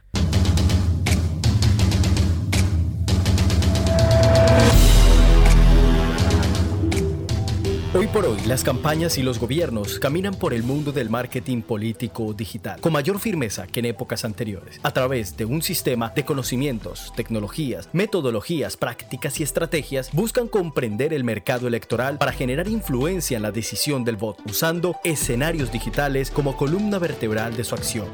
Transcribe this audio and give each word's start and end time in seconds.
Hoy 7.96 8.08
por 8.08 8.26
hoy, 8.26 8.40
las 8.48 8.64
campañas 8.64 9.20
y 9.20 9.22
los 9.22 9.38
gobiernos 9.38 10.00
caminan 10.00 10.34
por 10.34 10.56
el 10.56 10.64
mundo 10.64 10.92
del 10.92 11.12
marketing 11.12 11.62
político 11.62 12.34
digital 12.34 12.82
con 12.82 12.92
mayor 12.92 13.20
firmeza 13.20 13.68
que 13.68 13.82
en 13.82 13.86
épocas 13.86 14.26
anteriores, 14.26 14.80
a 14.82 14.90
través 14.90 15.38
de 15.38 15.46
un 15.46 15.62
sistema 15.62 16.10
de 16.10 16.26
conocimientos, 16.26 17.14
tecnologías, 17.16 17.90
metodologías, 17.94 18.78
prácticas 18.78 19.40
y 19.40 19.44
estrategias, 19.44 20.10
buscan 20.12 20.48
comprender 20.48 21.14
el 21.14 21.24
mercado 21.24 21.68
electoral 21.68 22.18
para 22.18 22.32
generar 22.32 22.68
influencia 22.68 23.38
en 23.38 23.44
la 23.44 23.52
decisión 23.52 24.04
del 24.04 24.16
voto, 24.16 24.42
usando 24.48 24.96
escenarios 25.04 25.72
digitales 25.72 26.32
como 26.32 26.58
columna 26.58 26.98
vertebral 26.98 27.56
de 27.56 27.64
su 27.64 27.76
acción. 27.76 28.08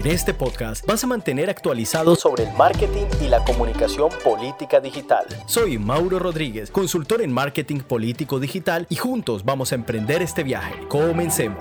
En 0.00 0.06
este 0.06 0.32
podcast 0.32 0.86
vas 0.86 1.04
a 1.04 1.06
mantener 1.06 1.50
actualizado 1.50 2.16
sobre 2.16 2.44
el 2.44 2.52
marketing 2.56 3.04
y 3.20 3.28
la 3.28 3.44
comunicación 3.44 4.08
política 4.24 4.80
digital. 4.80 5.26
Soy 5.44 5.76
Mauro 5.76 6.18
Rodríguez, 6.18 6.70
consultor 6.70 7.20
en 7.20 7.30
marketing 7.30 7.80
político 7.80 8.40
digital 8.40 8.86
y 8.88 8.96
juntos 8.96 9.44
vamos 9.44 9.72
a 9.72 9.74
emprender 9.74 10.22
este 10.22 10.42
viaje. 10.42 10.88
Comencemos. 10.88 11.60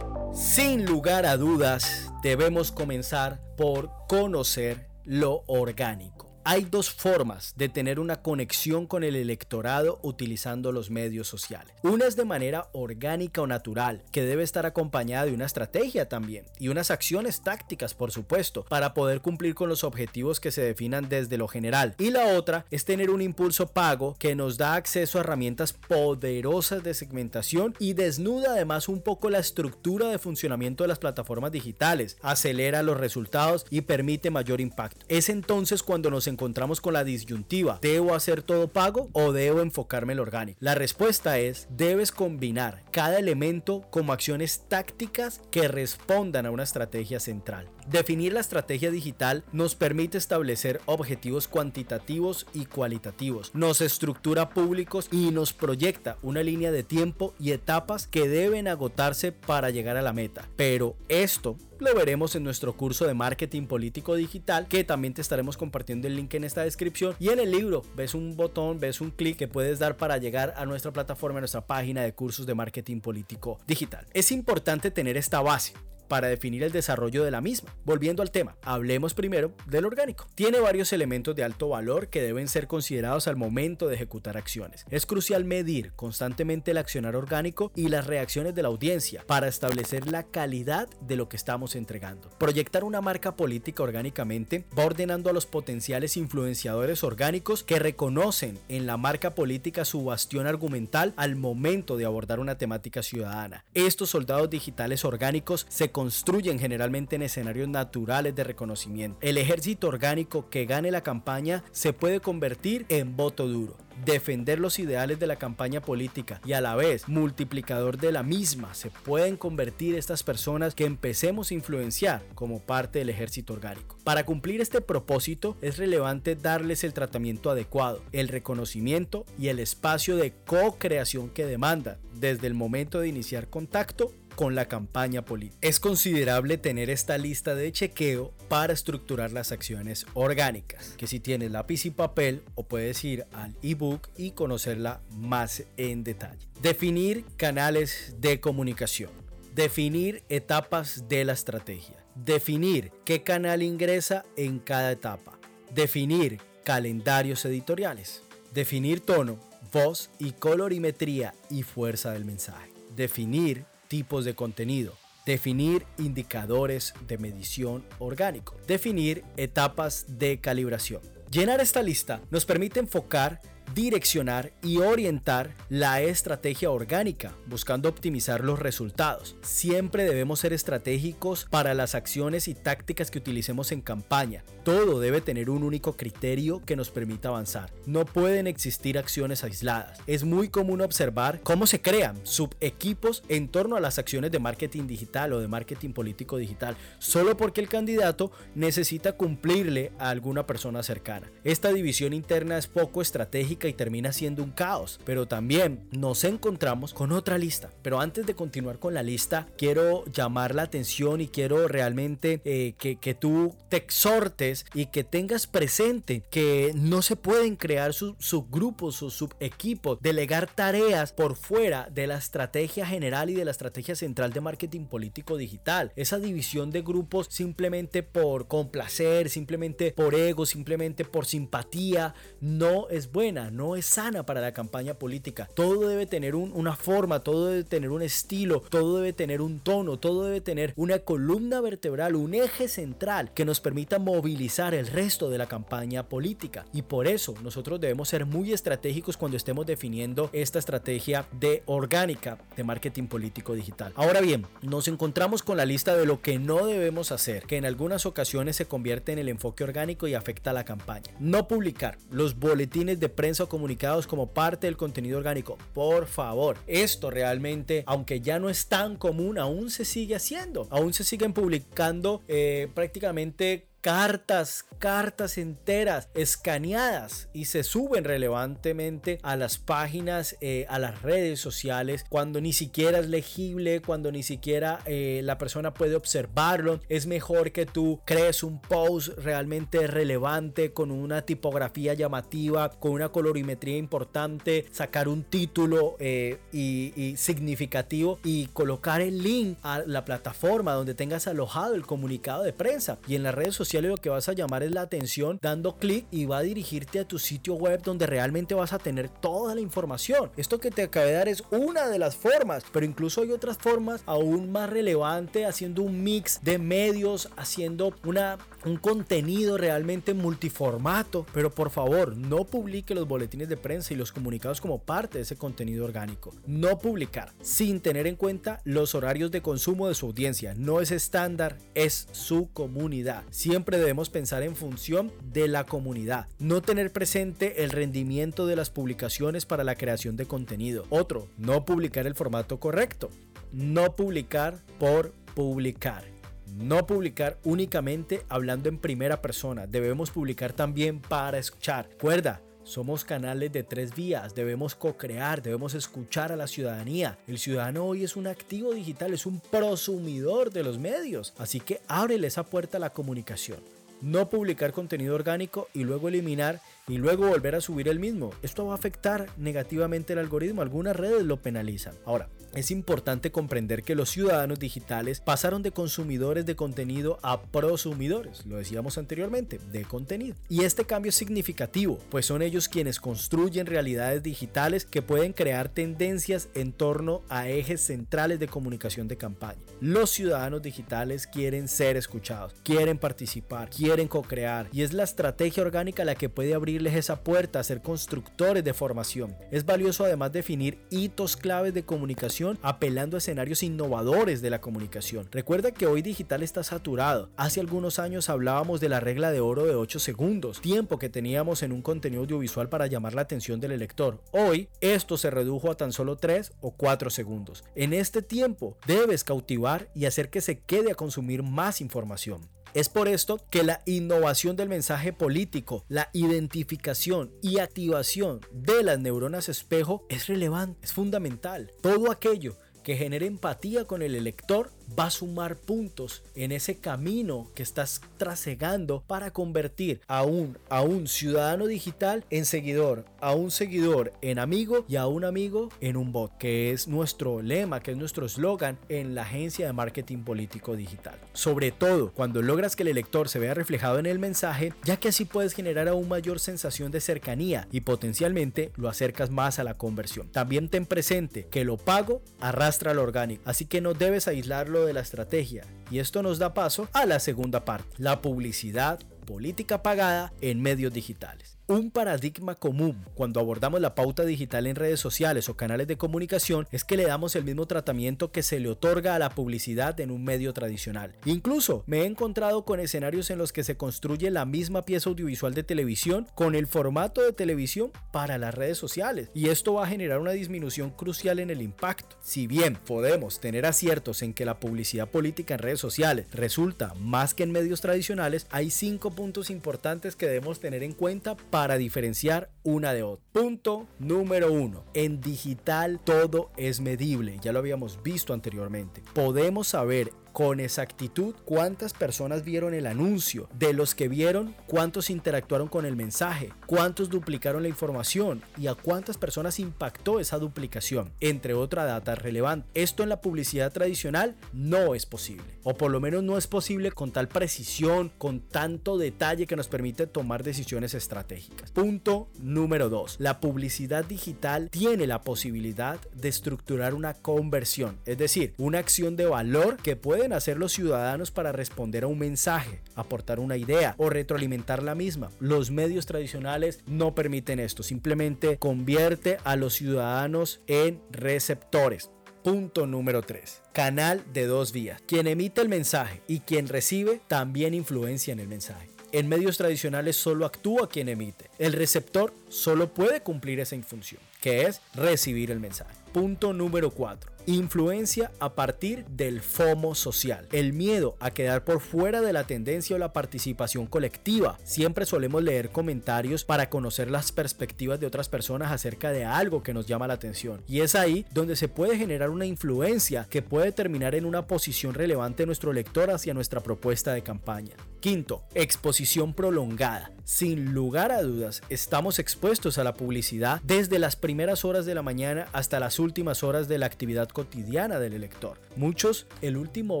Sin 0.32 0.86
lugar 0.86 1.26
a 1.26 1.36
dudas, 1.36 2.10
debemos 2.22 2.72
comenzar 2.72 3.42
por 3.58 3.90
conocer 4.08 4.88
lo 5.04 5.42
orgánico. 5.48 6.27
Hay 6.50 6.64
dos 6.64 6.90
formas 6.90 7.52
de 7.58 7.68
tener 7.68 8.00
una 8.00 8.22
conexión 8.22 8.86
con 8.86 9.04
el 9.04 9.16
electorado 9.16 10.00
utilizando 10.02 10.72
los 10.72 10.88
medios 10.88 11.28
sociales. 11.28 11.74
Una 11.82 12.06
es 12.06 12.16
de 12.16 12.24
manera 12.24 12.70
orgánica 12.72 13.42
o 13.42 13.46
natural, 13.46 14.02
que 14.12 14.22
debe 14.22 14.44
estar 14.44 14.64
acompañada 14.64 15.26
de 15.26 15.34
una 15.34 15.44
estrategia 15.44 16.08
también 16.08 16.46
y 16.58 16.68
unas 16.68 16.90
acciones 16.90 17.42
tácticas, 17.42 17.92
por 17.92 18.12
supuesto, 18.12 18.64
para 18.64 18.94
poder 18.94 19.20
cumplir 19.20 19.54
con 19.54 19.68
los 19.68 19.84
objetivos 19.84 20.40
que 20.40 20.50
se 20.50 20.62
definan 20.62 21.10
desde 21.10 21.36
lo 21.36 21.48
general. 21.48 21.94
Y 21.98 22.12
la 22.12 22.28
otra 22.28 22.64
es 22.70 22.86
tener 22.86 23.10
un 23.10 23.20
impulso 23.20 23.66
pago 23.66 24.16
que 24.18 24.34
nos 24.34 24.56
da 24.56 24.74
acceso 24.74 25.18
a 25.18 25.20
herramientas 25.20 25.74
poderosas 25.74 26.82
de 26.82 26.94
segmentación 26.94 27.74
y 27.78 27.92
desnuda 27.92 28.52
además 28.52 28.88
un 28.88 29.02
poco 29.02 29.28
la 29.28 29.38
estructura 29.38 30.08
de 30.08 30.18
funcionamiento 30.18 30.82
de 30.82 30.88
las 30.88 30.98
plataformas 30.98 31.52
digitales, 31.52 32.16
acelera 32.22 32.82
los 32.82 32.96
resultados 32.96 33.66
y 33.68 33.82
permite 33.82 34.30
mayor 34.30 34.62
impacto. 34.62 35.04
Es 35.10 35.28
entonces 35.28 35.82
cuando 35.82 36.08
nos 36.08 36.26
encontramos 36.26 36.37
con 36.80 36.92
la 36.92 37.04
disyuntiva, 37.04 37.78
¿debo 37.82 38.14
hacer 38.14 38.42
todo 38.42 38.68
pago 38.68 39.10
o 39.12 39.32
debo 39.32 39.60
enfocarme 39.60 40.12
en 40.12 40.18
lo 40.18 40.22
orgánico? 40.22 40.58
La 40.60 40.74
respuesta 40.74 41.38
es, 41.38 41.68
debes 41.70 42.12
combinar 42.12 42.82
cada 42.92 43.18
elemento 43.18 43.82
como 43.90 44.12
acciones 44.12 44.64
tácticas 44.68 45.42
que 45.50 45.68
respondan 45.68 46.46
a 46.46 46.50
una 46.50 46.62
estrategia 46.62 47.20
central. 47.20 47.68
Definir 47.90 48.34
la 48.34 48.40
estrategia 48.40 48.90
digital 48.90 49.44
nos 49.50 49.74
permite 49.74 50.18
establecer 50.18 50.82
objetivos 50.84 51.48
cuantitativos 51.48 52.46
y 52.52 52.66
cualitativos, 52.66 53.54
nos 53.54 53.80
estructura 53.80 54.50
públicos 54.50 55.08
y 55.10 55.30
nos 55.30 55.54
proyecta 55.54 56.18
una 56.20 56.42
línea 56.42 56.70
de 56.70 56.82
tiempo 56.82 57.32
y 57.40 57.52
etapas 57.52 58.06
que 58.06 58.28
deben 58.28 58.68
agotarse 58.68 59.32
para 59.32 59.70
llegar 59.70 59.96
a 59.96 60.02
la 60.02 60.12
meta. 60.12 60.46
Pero 60.54 60.96
esto 61.08 61.56
lo 61.78 61.94
veremos 61.94 62.36
en 62.36 62.44
nuestro 62.44 62.76
curso 62.76 63.06
de 63.06 63.14
marketing 63.14 63.66
político 63.66 64.16
digital 64.16 64.68
que 64.68 64.84
también 64.84 65.14
te 65.14 65.22
estaremos 65.22 65.56
compartiendo 65.56 66.08
el 66.08 66.16
link 66.16 66.34
en 66.34 66.44
esta 66.44 66.64
descripción 66.64 67.14
y 67.18 67.30
en 67.30 67.38
el 67.38 67.50
libro 67.50 67.84
ves 67.96 68.12
un 68.12 68.36
botón, 68.36 68.80
ves 68.80 69.00
un 69.00 69.12
clic 69.12 69.38
que 69.38 69.48
puedes 69.48 69.78
dar 69.78 69.96
para 69.96 70.18
llegar 70.18 70.52
a 70.58 70.66
nuestra 70.66 70.92
plataforma, 70.92 71.38
a 71.38 71.40
nuestra 71.40 71.66
página 71.66 72.02
de 72.02 72.12
cursos 72.12 72.44
de 72.44 72.54
marketing 72.54 73.00
político 73.00 73.58
digital. 73.66 74.06
Es 74.12 74.30
importante 74.30 74.90
tener 74.90 75.16
esta 75.16 75.40
base 75.40 75.72
para 76.08 76.28
definir 76.28 76.62
el 76.62 76.72
desarrollo 76.72 77.24
de 77.24 77.30
la 77.30 77.40
misma. 77.40 77.74
Volviendo 77.84 78.22
al 78.22 78.30
tema, 78.30 78.56
hablemos 78.62 79.14
primero 79.14 79.52
del 79.66 79.84
orgánico. 79.84 80.26
Tiene 80.34 80.60
varios 80.60 80.92
elementos 80.92 81.36
de 81.36 81.44
alto 81.44 81.68
valor 81.68 82.08
que 82.08 82.22
deben 82.22 82.48
ser 82.48 82.66
considerados 82.66 83.28
al 83.28 83.36
momento 83.36 83.86
de 83.86 83.94
ejecutar 83.94 84.36
acciones. 84.36 84.84
Es 84.90 85.06
crucial 85.06 85.44
medir 85.44 85.92
constantemente 85.92 86.70
el 86.70 86.78
accionar 86.78 87.16
orgánico 87.16 87.70
y 87.74 87.88
las 87.88 88.06
reacciones 88.06 88.54
de 88.54 88.62
la 88.62 88.68
audiencia 88.68 89.24
para 89.26 89.48
establecer 89.48 90.10
la 90.10 90.24
calidad 90.24 90.88
de 91.00 91.16
lo 91.16 91.28
que 91.28 91.36
estamos 91.36 91.76
entregando. 91.76 92.30
Proyectar 92.38 92.84
una 92.84 93.00
marca 93.00 93.36
política 93.36 93.82
orgánicamente 93.82 94.64
va 94.76 94.84
ordenando 94.84 95.30
a 95.30 95.32
los 95.32 95.46
potenciales 95.46 96.16
influenciadores 96.16 97.04
orgánicos 97.04 97.62
que 97.62 97.78
reconocen 97.78 98.58
en 98.68 98.86
la 98.86 98.96
marca 98.96 99.34
política 99.34 99.84
su 99.84 100.04
bastión 100.04 100.46
argumental 100.46 101.12
al 101.16 101.36
momento 101.36 101.96
de 101.96 102.04
abordar 102.04 102.40
una 102.40 102.58
temática 102.58 103.02
ciudadana. 103.02 103.64
Estos 103.74 104.10
soldados 104.10 104.50
digitales 104.50 105.04
orgánicos 105.04 105.66
se 105.68 105.90
construyen 105.98 106.60
generalmente 106.60 107.16
en 107.16 107.22
escenarios 107.22 107.68
naturales 107.68 108.32
de 108.32 108.44
reconocimiento. 108.44 109.18
El 109.20 109.36
ejército 109.36 109.88
orgánico 109.88 110.48
que 110.48 110.64
gane 110.64 110.92
la 110.92 111.02
campaña 111.02 111.64
se 111.72 111.92
puede 111.92 112.20
convertir 112.20 112.86
en 112.88 113.16
voto 113.16 113.48
duro 113.48 113.76
defender 114.04 114.58
los 114.58 114.78
ideales 114.78 115.18
de 115.18 115.26
la 115.26 115.36
campaña 115.36 115.80
política 115.80 116.40
y 116.44 116.52
a 116.52 116.60
la 116.60 116.76
vez 116.76 117.08
multiplicador 117.08 117.98
de 117.98 118.12
la 118.12 118.22
misma 118.22 118.74
se 118.74 118.90
pueden 118.90 119.36
convertir 119.36 119.94
estas 119.94 120.22
personas 120.22 120.74
que 120.74 120.84
empecemos 120.84 121.50
a 121.50 121.54
influenciar 121.54 122.22
como 122.34 122.60
parte 122.60 123.00
del 123.00 123.10
ejército 123.10 123.52
orgánico. 123.52 123.96
Para 124.04 124.24
cumplir 124.24 124.60
este 124.60 124.80
propósito 124.80 125.56
es 125.62 125.78
relevante 125.78 126.36
darles 126.36 126.84
el 126.84 126.92
tratamiento 126.92 127.50
adecuado, 127.50 128.02
el 128.12 128.28
reconocimiento 128.28 129.24
y 129.38 129.48
el 129.48 129.58
espacio 129.58 130.16
de 130.16 130.32
co-creación 130.46 131.30
que 131.30 131.46
demanda 131.46 131.98
desde 132.14 132.46
el 132.46 132.54
momento 132.54 133.00
de 133.00 133.08
iniciar 133.08 133.48
contacto 133.48 134.12
con 134.38 134.54
la 134.54 134.68
campaña 134.68 135.24
política. 135.24 135.58
Es 135.62 135.80
considerable 135.80 136.58
tener 136.58 136.90
esta 136.90 137.18
lista 137.18 137.56
de 137.56 137.72
chequeo 137.72 138.32
para 138.48 138.72
estructurar 138.72 139.32
las 139.32 139.50
acciones 139.50 140.06
orgánicas, 140.14 140.94
que 140.96 141.08
si 141.08 141.18
tienes 141.18 141.50
lápiz 141.50 141.84
y 141.86 141.90
papel 141.90 142.44
o 142.54 142.62
puedes 142.62 143.02
ir 143.02 143.26
al 143.32 143.56
ebook 143.64 144.10
y 144.16 144.30
conocerla 144.30 145.00
más 145.10 145.64
en 145.76 146.04
detalle. 146.04 146.46
Definir 146.62 147.24
canales 147.36 148.14
de 148.20 148.38
comunicación. 148.38 149.10
Definir 149.56 150.22
etapas 150.28 151.08
de 151.08 151.24
la 151.24 151.32
estrategia. 151.32 151.96
Definir 152.14 152.92
qué 153.04 153.24
canal 153.24 153.60
ingresa 153.60 154.24
en 154.36 154.60
cada 154.60 154.92
etapa. 154.92 155.36
Definir 155.74 156.38
calendarios 156.62 157.44
editoriales. 157.44 158.22
Definir 158.54 159.00
tono, 159.00 159.40
voz 159.72 160.10
y 160.20 160.30
colorimetría 160.30 161.34
y 161.50 161.64
fuerza 161.64 162.12
del 162.12 162.24
mensaje. 162.24 162.70
Definir 162.94 163.66
tipos 163.88 164.24
de 164.24 164.34
contenido. 164.34 164.94
Definir 165.26 165.84
indicadores 165.98 166.94
de 167.06 167.18
medición 167.18 167.84
orgánico. 167.98 168.56
Definir 168.66 169.24
etapas 169.36 170.06
de 170.18 170.40
calibración. 170.40 171.02
Llenar 171.30 171.60
esta 171.60 171.82
lista 171.82 172.22
nos 172.30 172.46
permite 172.46 172.80
enfocar 172.80 173.42
direccionar 173.74 174.52
y 174.62 174.78
orientar 174.78 175.54
la 175.68 176.00
estrategia 176.00 176.70
orgánica, 176.70 177.34
buscando 177.46 177.88
optimizar 177.88 178.44
los 178.44 178.58
resultados. 178.58 179.36
Siempre 179.42 180.04
debemos 180.04 180.40
ser 180.40 180.52
estratégicos 180.52 181.46
para 181.50 181.74
las 181.74 181.94
acciones 181.94 182.48
y 182.48 182.54
tácticas 182.54 183.10
que 183.10 183.18
utilicemos 183.18 183.72
en 183.72 183.80
campaña. 183.80 184.44
Todo 184.64 185.00
debe 185.00 185.20
tener 185.20 185.50
un 185.50 185.62
único 185.62 185.96
criterio 185.96 186.62
que 186.64 186.76
nos 186.76 186.90
permita 186.90 187.28
avanzar. 187.28 187.72
No 187.86 188.04
pueden 188.04 188.46
existir 188.46 188.98
acciones 188.98 189.44
aisladas. 189.44 189.98
Es 190.06 190.24
muy 190.24 190.48
común 190.48 190.80
observar 190.80 191.40
cómo 191.42 191.66
se 191.66 191.80
crean 191.80 192.18
subequipos 192.24 193.22
en 193.28 193.48
torno 193.48 193.76
a 193.76 193.80
las 193.80 193.98
acciones 193.98 194.30
de 194.30 194.38
marketing 194.38 194.86
digital 194.86 195.32
o 195.32 195.40
de 195.40 195.48
marketing 195.48 195.92
político 195.92 196.36
digital, 196.36 196.76
solo 196.98 197.36
porque 197.36 197.60
el 197.60 197.68
candidato 197.68 198.30
necesita 198.54 199.12
cumplirle 199.12 199.92
a 199.98 200.10
alguna 200.10 200.46
persona 200.46 200.82
cercana. 200.82 201.30
Esta 201.44 201.72
división 201.72 202.12
interna 202.12 202.58
es 202.58 202.66
poco 202.66 203.02
estratégica 203.02 203.57
y 203.66 203.72
termina 203.72 204.12
siendo 204.12 204.44
un 204.44 204.50
caos. 204.50 205.00
Pero 205.04 205.26
también 205.26 205.88
nos 205.90 206.22
encontramos 206.24 206.94
con 206.94 207.12
otra 207.12 207.38
lista. 207.38 207.70
Pero 207.82 208.00
antes 208.00 208.26
de 208.26 208.34
continuar 208.34 208.78
con 208.78 208.94
la 208.94 209.02
lista, 209.02 209.46
quiero 209.56 210.04
llamar 210.12 210.54
la 210.54 210.62
atención 210.62 211.20
y 211.20 211.28
quiero 211.28 211.66
realmente 211.66 212.40
eh, 212.44 212.74
que, 212.78 212.96
que, 212.96 213.14
tú 213.14 213.54
te 213.68 213.78
exhortes 213.78 214.66
y 214.74 214.86
que 214.86 215.02
tengas 215.02 215.46
presente 215.46 216.22
que 216.30 216.72
no 216.74 217.02
se 217.02 217.16
pueden 217.16 217.56
crear 217.56 217.94
subgrupos 217.94 219.02
o 219.02 219.10
subequipos, 219.10 219.98
delegar 220.00 220.46
tareas 220.46 221.12
por 221.12 221.36
fuera 221.36 221.88
de 221.90 222.06
la 222.06 222.18
estrategia 222.18 222.86
general 222.86 223.30
y 223.30 223.34
de 223.34 223.44
la 223.44 223.50
estrategia 223.50 223.96
central 223.96 224.32
de 224.32 224.40
marketing 224.40 224.84
político 224.84 225.36
digital. 225.36 225.92
Esa 225.96 226.18
división 226.18 226.70
de 226.70 226.82
grupos 226.82 227.28
simplemente 227.30 228.02
por 228.02 228.46
complacer, 228.48 229.30
simplemente 229.30 229.92
por 229.92 230.14
ego, 230.14 230.46
simplemente 230.46 231.04
por 231.04 231.26
simpatía, 231.26 232.14
no 232.40 232.88
es 232.88 233.10
buena 233.10 233.47
no 233.50 233.76
es 233.76 233.86
sana 233.86 234.24
para 234.24 234.40
la 234.40 234.52
campaña 234.52 234.94
política. 234.94 235.48
Todo 235.54 235.88
debe 235.88 236.06
tener 236.06 236.34
una 236.34 236.76
forma, 236.76 237.20
todo 237.20 237.46
debe 237.46 237.64
tener 237.64 237.90
un 237.90 238.02
estilo, 238.02 238.60
todo 238.68 238.96
debe 238.98 239.12
tener 239.12 239.40
un 239.40 239.60
tono, 239.60 239.98
todo 239.98 240.24
debe 240.24 240.40
tener 240.40 240.72
una 240.76 240.98
columna 241.00 241.60
vertebral, 241.60 242.16
un 242.16 242.34
eje 242.34 242.68
central 242.68 243.32
que 243.34 243.44
nos 243.44 243.60
permita 243.60 243.98
movilizar 243.98 244.74
el 244.74 244.86
resto 244.86 245.30
de 245.30 245.38
la 245.38 245.46
campaña 245.46 246.08
política. 246.08 246.66
Y 246.72 246.82
por 246.82 247.06
eso 247.06 247.34
nosotros 247.42 247.80
debemos 247.80 248.08
ser 248.08 248.26
muy 248.26 248.52
estratégicos 248.52 249.16
cuando 249.16 249.36
estemos 249.36 249.66
definiendo 249.66 250.30
esta 250.32 250.58
estrategia 250.58 251.26
de 251.32 251.62
orgánica 251.66 252.38
de 252.56 252.64
marketing 252.64 253.06
político 253.06 253.54
digital. 253.54 253.92
Ahora 253.96 254.20
bien, 254.20 254.46
nos 254.62 254.88
encontramos 254.88 255.42
con 255.42 255.56
la 255.56 255.66
lista 255.66 255.96
de 255.96 256.06
lo 256.06 256.20
que 256.20 256.38
no 256.38 256.66
debemos 256.66 257.12
hacer, 257.12 257.44
que 257.44 257.56
en 257.56 257.64
algunas 257.64 258.06
ocasiones 258.06 258.56
se 258.56 258.66
convierte 258.66 259.12
en 259.12 259.18
el 259.18 259.28
enfoque 259.28 259.64
orgánico 259.64 260.06
y 260.06 260.14
afecta 260.14 260.50
a 260.50 260.54
la 260.54 260.64
campaña. 260.64 261.12
No 261.18 261.48
publicar 261.48 261.98
los 262.10 262.38
boletines 262.38 263.00
de 263.00 263.08
prensa 263.08 263.37
o 263.40 263.48
comunicados 263.48 264.06
como 264.06 264.28
parte 264.28 264.66
del 264.66 264.76
contenido 264.76 265.18
orgánico. 265.18 265.58
Por 265.74 266.06
favor, 266.06 266.56
esto 266.66 267.10
realmente, 267.10 267.84
aunque 267.86 268.20
ya 268.20 268.38
no 268.38 268.50
es 268.50 268.66
tan 268.66 268.96
común, 268.96 269.38
aún 269.38 269.70
se 269.70 269.84
sigue 269.84 270.14
haciendo. 270.16 270.66
Aún 270.70 270.92
se 270.92 271.04
siguen 271.04 271.32
publicando 271.32 272.22
eh, 272.28 272.68
prácticamente 272.74 273.67
cartas, 273.80 274.64
cartas 274.78 275.38
enteras 275.38 276.08
escaneadas 276.14 277.28
y 277.32 277.46
se 277.46 277.62
suben 277.62 278.04
relevantemente 278.04 279.18
a 279.22 279.36
las 279.36 279.58
páginas, 279.58 280.36
eh, 280.40 280.66
a 280.68 280.78
las 280.78 281.02
redes 281.02 281.40
sociales, 281.40 282.04
cuando 282.08 282.40
ni 282.40 282.52
siquiera 282.52 282.98
es 282.98 283.08
legible, 283.08 283.80
cuando 283.80 284.10
ni 284.12 284.22
siquiera 284.22 284.80
eh, 284.84 285.20
la 285.24 285.38
persona 285.38 285.74
puede 285.74 285.94
observarlo. 285.94 286.80
Es 286.88 287.06
mejor 287.06 287.52
que 287.52 287.66
tú 287.66 288.00
crees 288.04 288.42
un 288.42 288.60
post 288.60 289.16
realmente 289.18 289.86
relevante 289.86 290.72
con 290.72 290.90
una 290.90 291.22
tipografía 291.22 291.94
llamativa, 291.94 292.70
con 292.70 292.92
una 292.92 293.10
colorimetría 293.10 293.76
importante, 293.76 294.66
sacar 294.72 295.08
un 295.08 295.22
título 295.24 295.96
eh, 295.98 296.38
y, 296.52 296.92
y 296.96 297.16
significativo 297.16 298.18
y 298.24 298.46
colocar 298.48 299.00
el 299.00 299.22
link 299.22 299.58
a 299.62 299.80
la 299.86 300.04
plataforma 300.04 300.72
donde 300.72 300.94
tengas 300.94 301.26
alojado 301.26 301.74
el 301.74 301.86
comunicado 301.86 302.42
de 302.42 302.52
prensa 302.52 302.98
y 303.06 303.14
en 303.14 303.22
las 303.22 303.34
redes 303.34 303.54
sociales 303.54 303.67
lo 303.76 303.98
que 303.98 304.08
vas 304.08 304.28
a 304.28 304.32
llamar 304.32 304.62
es 304.62 304.72
la 304.72 304.80
atención 304.80 305.38
dando 305.42 305.76
clic 305.76 306.06
y 306.10 306.24
va 306.24 306.38
a 306.38 306.42
dirigirte 306.42 307.00
a 307.00 307.06
tu 307.06 307.18
sitio 307.18 307.54
web 307.54 307.82
donde 307.82 308.06
realmente 308.06 308.54
vas 308.54 308.72
a 308.72 308.78
tener 308.78 309.08
toda 309.08 309.54
la 309.54 309.60
información. 309.60 310.30
Esto 310.36 310.58
que 310.58 310.70
te 310.70 310.82
acabé 310.82 311.08
de 311.08 311.12
dar 311.12 311.28
es 311.28 311.42
una 311.50 311.86
de 311.88 311.98
las 311.98 312.16
formas, 312.16 312.64
pero 312.72 312.86
incluso 312.86 313.22
hay 313.22 313.30
otras 313.30 313.58
formas 313.58 314.02
aún 314.06 314.50
más 314.50 314.70
relevantes 314.70 315.46
haciendo 315.46 315.82
un 315.82 316.02
mix 316.02 316.40
de 316.42 316.58
medios, 316.58 317.28
haciendo 317.36 317.92
una 318.04 318.38
un 318.64 318.76
contenido 318.76 319.56
realmente 319.56 320.14
multiformato, 320.14 321.26
pero 321.32 321.50
por 321.50 321.70
favor 321.70 322.16
no 322.16 322.44
publique 322.44 322.94
los 322.94 323.06
boletines 323.06 323.48
de 323.48 323.56
prensa 323.56 323.94
y 323.94 323.96
los 323.96 324.12
comunicados 324.12 324.60
como 324.60 324.78
parte 324.78 325.18
de 325.18 325.22
ese 325.22 325.36
contenido 325.36 325.84
orgánico. 325.84 326.34
No 326.46 326.78
publicar 326.78 327.32
sin 327.40 327.80
tener 327.80 328.06
en 328.06 328.16
cuenta 328.16 328.60
los 328.64 328.94
horarios 328.94 329.30
de 329.30 329.42
consumo 329.42 329.88
de 329.88 329.94
su 329.94 330.06
audiencia. 330.06 330.54
No 330.54 330.80
es 330.80 330.90
estándar, 330.90 331.58
es 331.74 332.08
su 332.12 332.50
comunidad. 332.52 333.24
Siempre 333.30 333.78
debemos 333.78 334.10
pensar 334.10 334.42
en 334.42 334.56
función 334.56 335.12
de 335.32 335.48
la 335.48 335.64
comunidad. 335.64 336.28
No 336.38 336.62
tener 336.62 336.92
presente 336.92 337.64
el 337.64 337.70
rendimiento 337.70 338.46
de 338.46 338.56
las 338.56 338.70
publicaciones 338.70 339.46
para 339.46 339.64
la 339.64 339.76
creación 339.76 340.16
de 340.16 340.26
contenido. 340.26 340.84
Otro, 340.90 341.28
no 341.36 341.64
publicar 341.64 342.06
el 342.06 342.14
formato 342.14 342.58
correcto. 342.58 343.10
No 343.52 343.96
publicar 343.96 344.58
por 344.78 345.12
publicar 345.34 346.17
no 346.56 346.86
publicar 346.86 347.38
únicamente 347.44 348.22
hablando 348.28 348.68
en 348.68 348.78
primera 348.78 349.20
persona, 349.22 349.66
debemos 349.66 350.10
publicar 350.10 350.52
también 350.52 351.00
para 351.00 351.38
escuchar. 351.38 351.88
Recuerda, 351.90 352.40
somos 352.68 353.04
canales 353.04 353.50
de 353.50 353.62
tres 353.62 353.94
vías, 353.94 354.34
debemos 354.34 354.74
co-crear, 354.74 355.42
debemos 355.42 355.74
escuchar 355.74 356.32
a 356.32 356.36
la 356.36 356.46
ciudadanía. 356.46 357.18
El 357.26 357.38
ciudadano 357.38 357.86
hoy 357.86 358.04
es 358.04 358.14
un 358.14 358.26
activo 358.26 358.74
digital, 358.74 359.14
es 359.14 359.24
un 359.24 359.40
prosumidor 359.40 360.52
de 360.52 360.62
los 360.62 360.78
medios, 360.78 361.32
así 361.38 361.60
que 361.60 361.80
ábrele 361.88 362.26
esa 362.26 362.44
puerta 362.44 362.76
a 362.76 362.80
la 362.80 362.90
comunicación. 362.90 363.60
No 364.02 364.28
publicar 364.28 364.72
contenido 364.72 365.14
orgánico 365.14 365.68
y 365.72 365.84
luego 365.84 366.08
eliminar 366.08 366.60
y 366.88 366.96
luego 366.96 367.28
volver 367.28 367.54
a 367.54 367.60
subir 367.60 367.88
el 367.88 368.00
mismo. 368.00 368.30
Esto 368.42 368.66
va 368.66 368.72
a 368.72 368.76
afectar 368.76 369.26
negativamente 369.36 370.14
el 370.14 370.18
algoritmo, 370.18 370.62
algunas 370.62 370.96
redes 370.96 371.24
lo 371.24 371.36
penalizan. 371.42 371.94
Ahora, 372.04 372.28
es 372.54 372.70
importante 372.70 373.30
comprender 373.30 373.82
que 373.82 373.94
los 373.94 374.08
ciudadanos 374.08 374.58
digitales 374.58 375.20
pasaron 375.20 375.62
de 375.62 375.70
consumidores 375.70 376.46
de 376.46 376.56
contenido 376.56 377.18
a 377.22 377.42
prosumidores, 377.42 378.46
lo 378.46 378.56
decíamos 378.56 378.96
anteriormente, 378.96 379.60
de 379.70 379.84
contenido. 379.84 380.34
Y 380.48 380.64
este 380.64 380.84
cambio 380.84 381.10
es 381.10 381.14
significativo, 381.14 381.98
pues 382.10 382.24
son 382.26 382.40
ellos 382.40 382.68
quienes 382.68 383.00
construyen 383.00 383.66
realidades 383.66 384.22
digitales 384.22 384.86
que 384.86 385.02
pueden 385.02 385.34
crear 385.34 385.68
tendencias 385.68 386.48
en 386.54 386.72
torno 386.72 387.22
a 387.28 387.48
ejes 387.48 387.82
centrales 387.82 388.40
de 388.40 388.48
comunicación 388.48 389.08
de 389.08 389.18
campaña. 389.18 389.60
Los 389.80 390.10
ciudadanos 390.10 390.62
digitales 390.62 391.26
quieren 391.26 391.68
ser 391.68 391.96
escuchados, 391.96 392.54
quieren 392.64 392.98
participar, 392.98 393.68
quieren 393.68 394.08
co-crear 394.08 394.68
y 394.72 394.82
es 394.82 394.94
la 394.94 395.04
estrategia 395.04 395.62
orgánica 395.62 396.04
la 396.04 396.14
que 396.14 396.30
puede 396.30 396.54
abrirles 396.78 396.94
esa 396.94 397.24
puerta 397.24 397.58
a 397.58 397.64
ser 397.64 397.82
constructores 397.82 398.62
de 398.62 398.72
formación. 398.72 399.36
Es 399.50 399.64
valioso 399.64 400.04
además 400.04 400.30
definir 400.30 400.78
hitos 400.90 401.36
claves 401.36 401.74
de 401.74 401.82
comunicación 401.82 402.56
apelando 402.62 403.16
a 403.16 403.18
escenarios 403.18 403.64
innovadores 403.64 404.42
de 404.42 404.50
la 404.50 404.60
comunicación. 404.60 405.26
Recuerda 405.32 405.72
que 405.72 405.86
hoy 405.86 406.02
digital 406.02 406.44
está 406.44 406.62
saturado. 406.62 407.30
Hace 407.36 407.58
algunos 407.58 407.98
años 407.98 408.28
hablábamos 408.28 408.80
de 408.80 408.88
la 408.88 409.00
regla 409.00 409.32
de 409.32 409.40
oro 409.40 409.64
de 409.64 409.74
8 409.74 409.98
segundos, 409.98 410.60
tiempo 410.60 411.00
que 411.00 411.08
teníamos 411.08 411.64
en 411.64 411.72
un 411.72 411.82
contenido 411.82 412.22
audiovisual 412.22 412.68
para 412.68 412.86
llamar 412.86 413.14
la 413.14 413.22
atención 413.22 413.58
del 413.58 413.76
lector. 413.76 414.22
Hoy 414.30 414.68
esto 414.80 415.16
se 415.16 415.30
redujo 415.30 415.72
a 415.72 415.76
tan 415.76 415.92
solo 415.92 416.16
3 416.16 416.52
o 416.60 416.70
4 416.70 417.10
segundos. 417.10 417.64
En 417.74 417.92
este 417.92 418.22
tiempo 418.22 418.76
debes 418.86 419.24
cautivar 419.24 419.88
y 419.96 420.04
hacer 420.04 420.30
que 420.30 420.40
se 420.40 420.60
quede 420.60 420.92
a 420.92 420.94
consumir 420.94 421.42
más 421.42 421.80
información. 421.80 422.48
Es 422.74 422.88
por 422.88 423.08
esto 423.08 423.40
que 423.50 423.62
la 423.62 423.82
innovación 423.86 424.54
del 424.54 424.68
mensaje 424.68 425.12
político, 425.12 425.84
la 425.88 426.10
identificación 426.12 427.32
y 427.42 427.58
activación 427.58 428.40
de 428.52 428.82
las 428.82 428.98
neuronas 428.98 429.48
espejo 429.48 430.04
es 430.08 430.26
relevante, 430.26 430.78
es 430.82 430.92
fundamental. 430.92 431.72
Todo 431.80 432.10
aquello 432.10 432.56
que 432.84 432.96
genere 432.96 433.26
empatía 433.26 433.84
con 433.84 434.02
el 434.02 434.14
elector 434.14 434.70
va 434.98 435.06
a 435.06 435.10
sumar 435.10 435.56
puntos 435.56 436.22
en 436.34 436.52
ese 436.52 436.78
camino 436.78 437.50
que 437.54 437.62
estás 437.62 438.00
trasegando 438.16 439.02
para 439.06 439.32
convertir 439.32 440.00
a 440.06 440.22
un, 440.22 440.56
a 440.68 440.82
un 440.82 441.08
ciudadano 441.08 441.66
digital 441.66 442.24
en 442.30 442.44
seguidor, 442.44 443.04
a 443.20 443.34
un 443.34 443.50
seguidor 443.50 444.12
en 444.22 444.38
amigo 444.38 444.84
y 444.88 444.96
a 444.96 445.06
un 445.06 445.24
amigo 445.24 445.70
en 445.80 445.96
un 445.96 446.12
bot, 446.12 446.36
que 446.38 446.72
es 446.72 446.88
nuestro 446.88 447.42
lema, 447.42 447.80
que 447.80 447.92
es 447.92 447.96
nuestro 447.96 448.26
eslogan 448.26 448.78
en 448.88 449.14
la 449.14 449.22
agencia 449.22 449.66
de 449.66 449.72
marketing 449.72 450.18
político 450.18 450.76
digital. 450.76 451.18
Sobre 451.32 451.70
todo 451.70 452.12
cuando 452.12 452.42
logras 452.42 452.76
que 452.76 452.82
el 452.82 452.88
elector 452.88 453.28
se 453.28 453.38
vea 453.38 453.54
reflejado 453.54 453.98
en 453.98 454.06
el 454.06 454.18
mensaje, 454.18 454.72
ya 454.84 454.96
que 454.96 455.08
así 455.08 455.24
puedes 455.24 455.54
generar 455.54 455.88
aún 455.88 456.08
mayor 456.08 456.40
sensación 456.40 456.90
de 456.90 457.00
cercanía 457.00 457.68
y 457.72 457.80
potencialmente 457.80 458.72
lo 458.76 458.88
acercas 458.88 459.30
más 459.30 459.58
a 459.58 459.64
la 459.64 459.74
conversión. 459.74 460.28
También 460.28 460.68
ten 460.68 460.86
presente 460.86 461.46
que 461.50 461.64
lo 461.64 461.76
pago 461.76 462.22
arrastra 462.40 462.92
al 462.92 462.98
orgánico, 462.98 463.42
así 463.44 463.66
que 463.66 463.80
no 463.80 463.94
debes 463.94 464.28
aislarlo 464.28 464.77
de 464.86 464.92
la 464.92 465.00
estrategia. 465.00 465.64
Y 465.90 465.98
esto 465.98 466.22
nos 466.22 466.38
da 466.38 466.54
paso 466.54 466.88
a 466.92 467.06
la 467.06 467.20
segunda 467.20 467.64
parte, 467.64 467.94
la 467.98 468.22
publicidad 468.22 468.98
política 469.26 469.82
pagada 469.82 470.32
en 470.40 470.62
medios 470.62 470.92
digitales. 470.92 471.57
Un 471.70 471.90
paradigma 471.90 472.54
común 472.54 473.04
cuando 473.14 473.40
abordamos 473.40 473.78
la 473.82 473.94
pauta 473.94 474.24
digital 474.24 474.66
en 474.66 474.74
redes 474.74 475.00
sociales 475.00 475.50
o 475.50 475.56
canales 475.58 475.86
de 475.86 475.98
comunicación 475.98 476.66
es 476.72 476.82
que 476.82 476.96
le 476.96 477.04
damos 477.04 477.36
el 477.36 477.44
mismo 477.44 477.66
tratamiento 477.66 478.32
que 478.32 478.42
se 478.42 478.58
le 478.58 478.70
otorga 478.70 479.14
a 479.14 479.18
la 479.18 479.28
publicidad 479.28 480.00
en 480.00 480.10
un 480.10 480.24
medio 480.24 480.54
tradicional. 480.54 481.14
Incluso 481.26 481.84
me 481.86 482.00
he 482.00 482.04
encontrado 482.06 482.64
con 482.64 482.80
escenarios 482.80 483.28
en 483.28 483.36
los 483.36 483.52
que 483.52 483.64
se 483.64 483.76
construye 483.76 484.30
la 484.30 484.46
misma 484.46 484.86
pieza 484.86 485.10
audiovisual 485.10 485.52
de 485.52 485.62
televisión 485.62 486.26
con 486.34 486.54
el 486.54 486.66
formato 486.66 487.20
de 487.20 487.34
televisión 487.34 487.92
para 488.12 488.38
las 488.38 488.54
redes 488.54 488.78
sociales 488.78 489.28
y 489.34 489.50
esto 489.50 489.74
va 489.74 489.84
a 489.84 489.88
generar 489.90 490.20
una 490.20 490.30
disminución 490.30 490.88
crucial 490.88 491.38
en 491.38 491.50
el 491.50 491.60
impacto. 491.60 492.16
Si 492.22 492.46
bien 492.46 492.78
podemos 492.86 493.40
tener 493.40 493.66
aciertos 493.66 494.22
en 494.22 494.32
que 494.32 494.46
la 494.46 494.58
publicidad 494.58 495.10
política 495.10 495.52
en 495.52 495.60
redes 495.60 495.80
sociales 495.80 496.28
resulta 496.32 496.94
más 496.94 497.34
que 497.34 497.42
en 497.42 497.52
medios 497.52 497.82
tradicionales, 497.82 498.46
hay 498.48 498.70
cinco 498.70 499.10
puntos 499.10 499.50
importantes 499.50 500.16
que 500.16 500.28
debemos 500.28 500.60
tener 500.60 500.82
en 500.82 500.94
cuenta 500.94 501.36
para 501.36 501.57
diferenciar 501.78 502.50
una 502.62 502.92
de 502.92 503.02
otra. 503.02 503.24
Punto 503.32 503.86
número 503.98 504.52
uno. 504.52 504.84
En 504.94 505.20
digital 505.20 506.00
todo 506.04 506.50
es 506.56 506.80
medible, 506.80 507.38
ya 507.40 507.52
lo 507.52 507.58
habíamos 507.58 508.02
visto 508.02 508.32
anteriormente. 508.32 509.02
Podemos 509.14 509.68
saber 509.68 510.12
con 510.32 510.60
exactitud 510.60 511.34
cuántas 511.44 511.92
personas 511.92 512.44
vieron 512.44 512.74
el 512.74 512.86
anuncio, 512.86 513.48
de 513.58 513.72
los 513.72 513.94
que 513.94 514.08
vieron 514.08 514.54
cuántos 514.66 515.10
interactuaron 515.10 515.68
con 515.68 515.86
el 515.86 515.96
mensaje, 515.96 516.52
cuántos 516.66 517.10
duplicaron 517.10 517.62
la 517.62 517.68
información 517.68 518.42
y 518.56 518.66
a 518.66 518.74
cuántas 518.74 519.18
personas 519.18 519.58
impactó 519.58 520.20
esa 520.20 520.38
duplicación, 520.38 521.12
entre 521.20 521.54
otra 521.54 521.84
data 521.84 522.14
relevante. 522.14 522.68
Esto 522.74 523.02
en 523.02 523.08
la 523.08 523.20
publicidad 523.20 523.72
tradicional 523.72 524.36
no 524.52 524.94
es 524.94 525.06
posible, 525.06 525.58
o 525.62 525.74
por 525.74 525.90
lo 525.90 526.00
menos 526.00 526.22
no 526.22 526.38
es 526.38 526.46
posible 526.46 526.92
con 526.92 527.12
tal 527.12 527.28
precisión, 527.28 528.10
con 528.18 528.40
tanto 528.40 528.98
detalle 528.98 529.46
que 529.46 529.56
nos 529.56 529.68
permite 529.68 530.06
tomar 530.06 530.42
decisiones 530.42 530.94
estratégicas. 530.94 531.70
Punto 531.72 532.28
número 532.40 532.88
2. 532.88 533.16
La 533.18 533.40
publicidad 533.40 534.04
digital 534.04 534.70
tiene 534.70 535.06
la 535.06 535.22
posibilidad 535.22 535.98
de 536.14 536.28
estructurar 536.28 536.94
una 536.94 537.14
conversión, 537.14 537.98
es 538.04 538.18
decir, 538.18 538.54
una 538.58 538.78
acción 538.78 539.16
de 539.16 539.26
valor 539.26 539.76
que 539.76 539.96
puede 539.96 540.17
hacer 540.26 540.58
los 540.58 540.72
ciudadanos 540.72 541.30
para 541.30 541.52
responder 541.52 542.04
a 542.04 542.08
un 542.08 542.18
mensaje, 542.18 542.80
aportar 542.94 543.40
una 543.40 543.56
idea 543.56 543.94
o 543.98 544.10
retroalimentar 544.10 544.82
la 544.82 544.94
misma. 544.94 545.30
Los 545.40 545.70
medios 545.70 546.06
tradicionales 546.06 546.80
no 546.86 547.14
permiten 547.14 547.60
esto, 547.60 547.82
simplemente 547.82 548.58
convierte 548.58 549.38
a 549.44 549.56
los 549.56 549.74
ciudadanos 549.74 550.60
en 550.66 551.00
receptores. 551.10 552.10
Punto 552.42 552.86
número 552.86 553.22
3. 553.22 553.62
Canal 553.72 554.24
de 554.32 554.46
dos 554.46 554.72
vías. 554.72 555.02
Quien 555.06 555.26
emite 555.26 555.60
el 555.60 555.68
mensaje 555.68 556.22
y 556.26 556.40
quien 556.40 556.68
recibe 556.68 557.20
también 557.28 557.74
influencia 557.74 558.32
en 558.32 558.40
el 558.40 558.48
mensaje. 558.48 558.88
En 559.10 559.26
medios 559.28 559.56
tradicionales 559.56 560.16
solo 560.16 560.44
actúa 560.44 560.88
quien 560.88 561.08
emite. 561.08 561.50
El 561.58 561.72
receptor 561.72 562.34
solo 562.48 562.92
puede 562.92 563.22
cumplir 563.22 563.58
esa 563.58 563.80
función, 563.82 564.20
que 564.40 564.62
es 564.62 564.82
recibir 564.94 565.50
el 565.50 565.60
mensaje. 565.60 565.94
Punto 566.12 566.52
número 566.52 566.90
4. 566.90 567.37
Influencia 567.48 568.30
a 568.40 568.54
partir 568.54 569.06
del 569.06 569.40
FOMO 569.40 569.94
social, 569.94 570.46
el 570.52 570.74
miedo 570.74 571.16
a 571.18 571.30
quedar 571.30 571.64
por 571.64 571.80
fuera 571.80 572.20
de 572.20 572.34
la 572.34 572.44
tendencia 572.44 572.94
o 572.94 572.98
la 572.98 573.14
participación 573.14 573.86
colectiva. 573.86 574.58
Siempre 574.64 575.06
solemos 575.06 575.42
leer 575.42 575.70
comentarios 575.70 576.44
para 576.44 576.68
conocer 576.68 577.10
las 577.10 577.32
perspectivas 577.32 577.98
de 578.00 578.06
otras 578.06 578.28
personas 578.28 578.70
acerca 578.70 579.12
de 579.12 579.24
algo 579.24 579.62
que 579.62 579.72
nos 579.72 579.86
llama 579.86 580.06
la 580.06 580.12
atención. 580.12 580.60
Y 580.68 580.80
es 580.80 580.94
ahí 580.94 581.24
donde 581.32 581.56
se 581.56 581.68
puede 581.68 581.96
generar 581.96 582.28
una 582.28 582.44
influencia 582.44 583.26
que 583.30 583.40
puede 583.40 583.72
terminar 583.72 584.14
en 584.14 584.26
una 584.26 584.46
posición 584.46 584.92
relevante 584.92 585.44
de 585.44 585.46
nuestro 585.46 585.72
lector 585.72 586.10
hacia 586.10 586.34
nuestra 586.34 586.62
propuesta 586.62 587.14
de 587.14 587.22
campaña. 587.22 587.76
Quinto, 588.00 588.44
exposición 588.54 589.34
prolongada. 589.34 590.12
Sin 590.22 590.72
lugar 590.72 591.10
a 591.10 591.22
dudas, 591.22 591.62
estamos 591.68 592.20
expuestos 592.20 592.78
a 592.78 592.84
la 592.84 592.94
publicidad 592.94 593.60
desde 593.64 593.98
las 593.98 594.14
primeras 594.14 594.64
horas 594.64 594.86
de 594.86 594.94
la 594.94 595.02
mañana 595.02 595.48
hasta 595.52 595.80
las 595.80 595.98
últimas 595.98 596.44
horas 596.44 596.68
de 596.68 596.78
la 596.78 596.86
actividad 596.86 597.28
cotidiana 597.28 597.98
del 597.98 598.12
elector. 598.12 598.60
Muchos, 598.76 599.26
el 599.42 599.56
último 599.56 600.00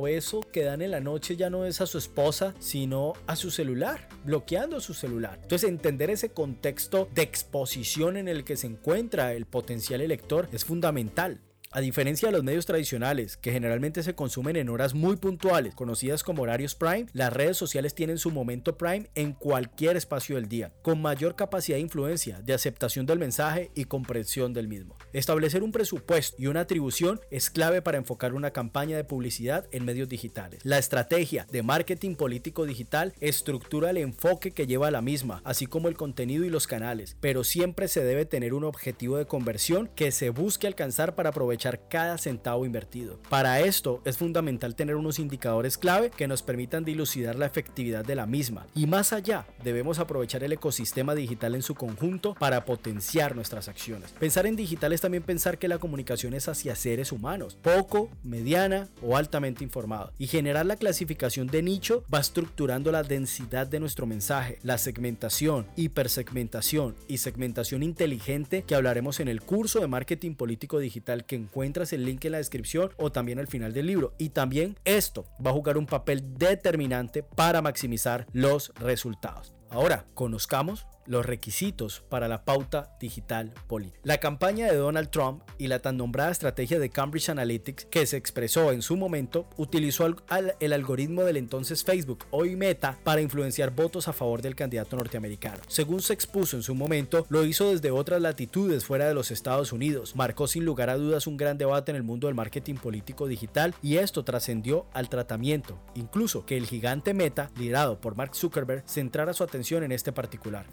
beso 0.00 0.40
que 0.52 0.62
dan 0.62 0.82
en 0.82 0.92
la 0.92 1.00
noche 1.00 1.36
ya 1.36 1.50
no 1.50 1.64
es 1.64 1.80
a 1.80 1.86
su 1.86 1.98
esposa, 1.98 2.54
sino 2.60 3.14
a 3.26 3.34
su 3.34 3.50
celular, 3.50 4.08
bloqueando 4.24 4.80
su 4.80 4.94
celular. 4.94 5.40
Entonces, 5.42 5.68
entender 5.68 6.10
ese 6.10 6.28
contexto 6.28 7.08
de 7.14 7.22
exposición 7.22 8.16
en 8.16 8.28
el 8.28 8.44
que 8.44 8.56
se 8.56 8.68
encuentra 8.68 9.32
el 9.32 9.46
potencial 9.46 10.02
elector 10.02 10.48
es 10.52 10.64
fundamental. 10.64 11.40
A 11.70 11.82
diferencia 11.82 12.28
de 12.28 12.32
los 12.32 12.44
medios 12.44 12.64
tradicionales, 12.64 13.36
que 13.36 13.52
generalmente 13.52 14.02
se 14.02 14.14
consumen 14.14 14.56
en 14.56 14.70
horas 14.70 14.94
muy 14.94 15.16
puntuales, 15.16 15.74
conocidas 15.74 16.22
como 16.22 16.42
horarios 16.42 16.74
prime, 16.74 17.08
las 17.12 17.30
redes 17.30 17.58
sociales 17.58 17.94
tienen 17.94 18.16
su 18.16 18.30
momento 18.30 18.78
prime 18.78 19.10
en 19.14 19.34
cualquier 19.34 19.98
espacio 19.98 20.36
del 20.36 20.48
día, 20.48 20.72
con 20.80 21.02
mayor 21.02 21.36
capacidad 21.36 21.76
de 21.76 21.82
influencia, 21.82 22.40
de 22.40 22.54
aceptación 22.54 23.04
del 23.04 23.18
mensaje 23.18 23.70
y 23.74 23.84
comprensión 23.84 24.54
del 24.54 24.66
mismo. 24.66 24.96
Establecer 25.12 25.62
un 25.62 25.70
presupuesto 25.70 26.36
y 26.38 26.46
una 26.46 26.60
atribución 26.60 27.20
es 27.30 27.50
clave 27.50 27.82
para 27.82 27.98
enfocar 27.98 28.32
una 28.32 28.50
campaña 28.50 28.96
de 28.96 29.04
publicidad 29.04 29.66
en 29.70 29.84
medios 29.84 30.08
digitales. 30.08 30.64
La 30.64 30.78
estrategia 30.78 31.46
de 31.52 31.62
marketing 31.62 32.14
político 32.14 32.64
digital 32.64 33.12
estructura 33.20 33.90
el 33.90 33.98
enfoque 33.98 34.52
que 34.52 34.66
lleva 34.66 34.88
a 34.88 34.90
la 34.90 35.02
misma, 35.02 35.42
así 35.44 35.66
como 35.66 35.88
el 35.88 35.98
contenido 35.98 36.46
y 36.46 36.48
los 36.48 36.66
canales, 36.66 37.18
pero 37.20 37.44
siempre 37.44 37.88
se 37.88 38.02
debe 38.02 38.24
tener 38.24 38.54
un 38.54 38.64
objetivo 38.64 39.18
de 39.18 39.26
conversión 39.26 39.90
que 39.94 40.12
se 40.12 40.30
busque 40.30 40.66
alcanzar 40.66 41.14
para 41.14 41.32
aprovechar 41.58 41.88
cada 41.88 42.18
centavo 42.18 42.64
invertido. 42.64 43.18
Para 43.28 43.60
esto 43.60 44.00
es 44.04 44.16
fundamental 44.16 44.76
tener 44.76 44.94
unos 44.94 45.18
indicadores 45.18 45.76
clave 45.76 46.10
que 46.10 46.28
nos 46.28 46.42
permitan 46.42 46.84
dilucidar 46.84 47.34
la 47.34 47.46
efectividad 47.46 48.04
de 48.04 48.14
la 48.14 48.26
misma. 48.26 48.66
Y 48.76 48.86
más 48.86 49.12
allá, 49.12 49.44
debemos 49.64 49.98
aprovechar 49.98 50.44
el 50.44 50.52
ecosistema 50.52 51.16
digital 51.16 51.56
en 51.56 51.62
su 51.62 51.74
conjunto 51.74 52.34
para 52.34 52.64
potenciar 52.64 53.34
nuestras 53.34 53.68
acciones. 53.68 54.12
Pensar 54.20 54.46
en 54.46 54.54
digital 54.54 54.92
es 54.92 55.00
también 55.00 55.24
pensar 55.24 55.58
que 55.58 55.66
la 55.66 55.78
comunicación 55.78 56.32
es 56.34 56.48
hacia 56.48 56.76
seres 56.76 57.10
humanos, 57.10 57.56
poco, 57.60 58.08
mediana 58.22 58.86
o 59.02 59.16
altamente 59.16 59.64
informado. 59.64 60.12
Y 60.18 60.28
generar 60.28 60.64
la 60.64 60.76
clasificación 60.76 61.48
de 61.48 61.62
nicho 61.62 62.04
va 62.12 62.20
estructurando 62.20 62.92
la 62.92 63.02
densidad 63.02 63.66
de 63.66 63.80
nuestro 63.80 64.06
mensaje, 64.06 64.58
la 64.62 64.78
segmentación, 64.78 65.66
hipersegmentación 65.74 66.94
y 67.08 67.18
segmentación 67.18 67.82
inteligente 67.82 68.62
que 68.62 68.76
hablaremos 68.76 69.18
en 69.18 69.28
el 69.28 69.40
curso 69.40 69.80
de 69.80 69.88
marketing 69.88 70.34
político 70.34 70.78
digital 70.78 71.24
que 71.24 71.47
encuentras 71.48 71.92
el 71.92 72.04
link 72.04 72.24
en 72.24 72.32
la 72.32 72.38
descripción 72.38 72.90
o 72.98 73.10
también 73.10 73.38
al 73.38 73.46
final 73.46 73.72
del 73.72 73.86
libro. 73.86 74.14
Y 74.18 74.30
también 74.30 74.76
esto 74.84 75.24
va 75.44 75.50
a 75.50 75.54
jugar 75.54 75.78
un 75.78 75.86
papel 75.86 76.22
determinante 76.36 77.22
para 77.22 77.62
maximizar 77.62 78.26
los 78.32 78.72
resultados. 78.76 79.54
Ahora, 79.70 80.06
conozcamos 80.14 80.86
los 81.08 81.26
requisitos 81.26 82.02
para 82.08 82.28
la 82.28 82.44
pauta 82.44 82.96
digital 83.00 83.52
política. 83.66 83.98
La 84.04 84.18
campaña 84.18 84.66
de 84.66 84.76
Donald 84.76 85.10
Trump 85.10 85.42
y 85.56 85.66
la 85.66 85.80
tan 85.80 85.96
nombrada 85.96 86.30
estrategia 86.30 86.78
de 86.78 86.90
Cambridge 86.90 87.30
Analytics 87.30 87.86
que 87.86 88.06
se 88.06 88.16
expresó 88.16 88.72
en 88.72 88.82
su 88.82 88.96
momento 88.96 89.48
utilizó 89.56 90.06
el 90.06 90.72
algoritmo 90.72 91.24
del 91.24 91.38
entonces 91.38 91.82
Facebook, 91.82 92.26
hoy 92.30 92.56
Meta, 92.56 92.98
para 93.04 93.22
influenciar 93.22 93.74
votos 93.74 94.06
a 94.06 94.12
favor 94.12 94.42
del 94.42 94.54
candidato 94.54 94.96
norteamericano. 94.96 95.62
Según 95.66 96.02
se 96.02 96.12
expuso 96.12 96.56
en 96.56 96.62
su 96.62 96.74
momento, 96.74 97.26
lo 97.30 97.44
hizo 97.44 97.70
desde 97.70 97.90
otras 97.90 98.20
latitudes 98.20 98.84
fuera 98.84 99.08
de 99.08 99.14
los 99.14 99.30
Estados 99.30 99.72
Unidos. 99.72 100.14
Marcó 100.14 100.46
sin 100.46 100.64
lugar 100.64 100.90
a 100.90 100.96
dudas 100.96 101.26
un 101.26 101.36
gran 101.36 101.56
debate 101.56 101.90
en 101.90 101.96
el 101.96 102.02
mundo 102.02 102.26
del 102.26 102.34
marketing 102.34 102.74
político 102.74 103.26
digital 103.26 103.74
y 103.82 103.96
esto 103.96 104.24
trascendió 104.24 104.86
al 104.92 105.08
tratamiento, 105.08 105.78
incluso 105.94 106.44
que 106.44 106.56
el 106.56 106.66
gigante 106.66 107.14
Meta, 107.14 107.50
liderado 107.56 108.00
por 108.00 108.14
Mark 108.14 108.34
Zuckerberg, 108.34 108.84
centrara 108.86 109.32
su 109.32 109.42
atención 109.42 109.82
en 109.82 109.92
este 109.92 110.12
particular 110.12 110.66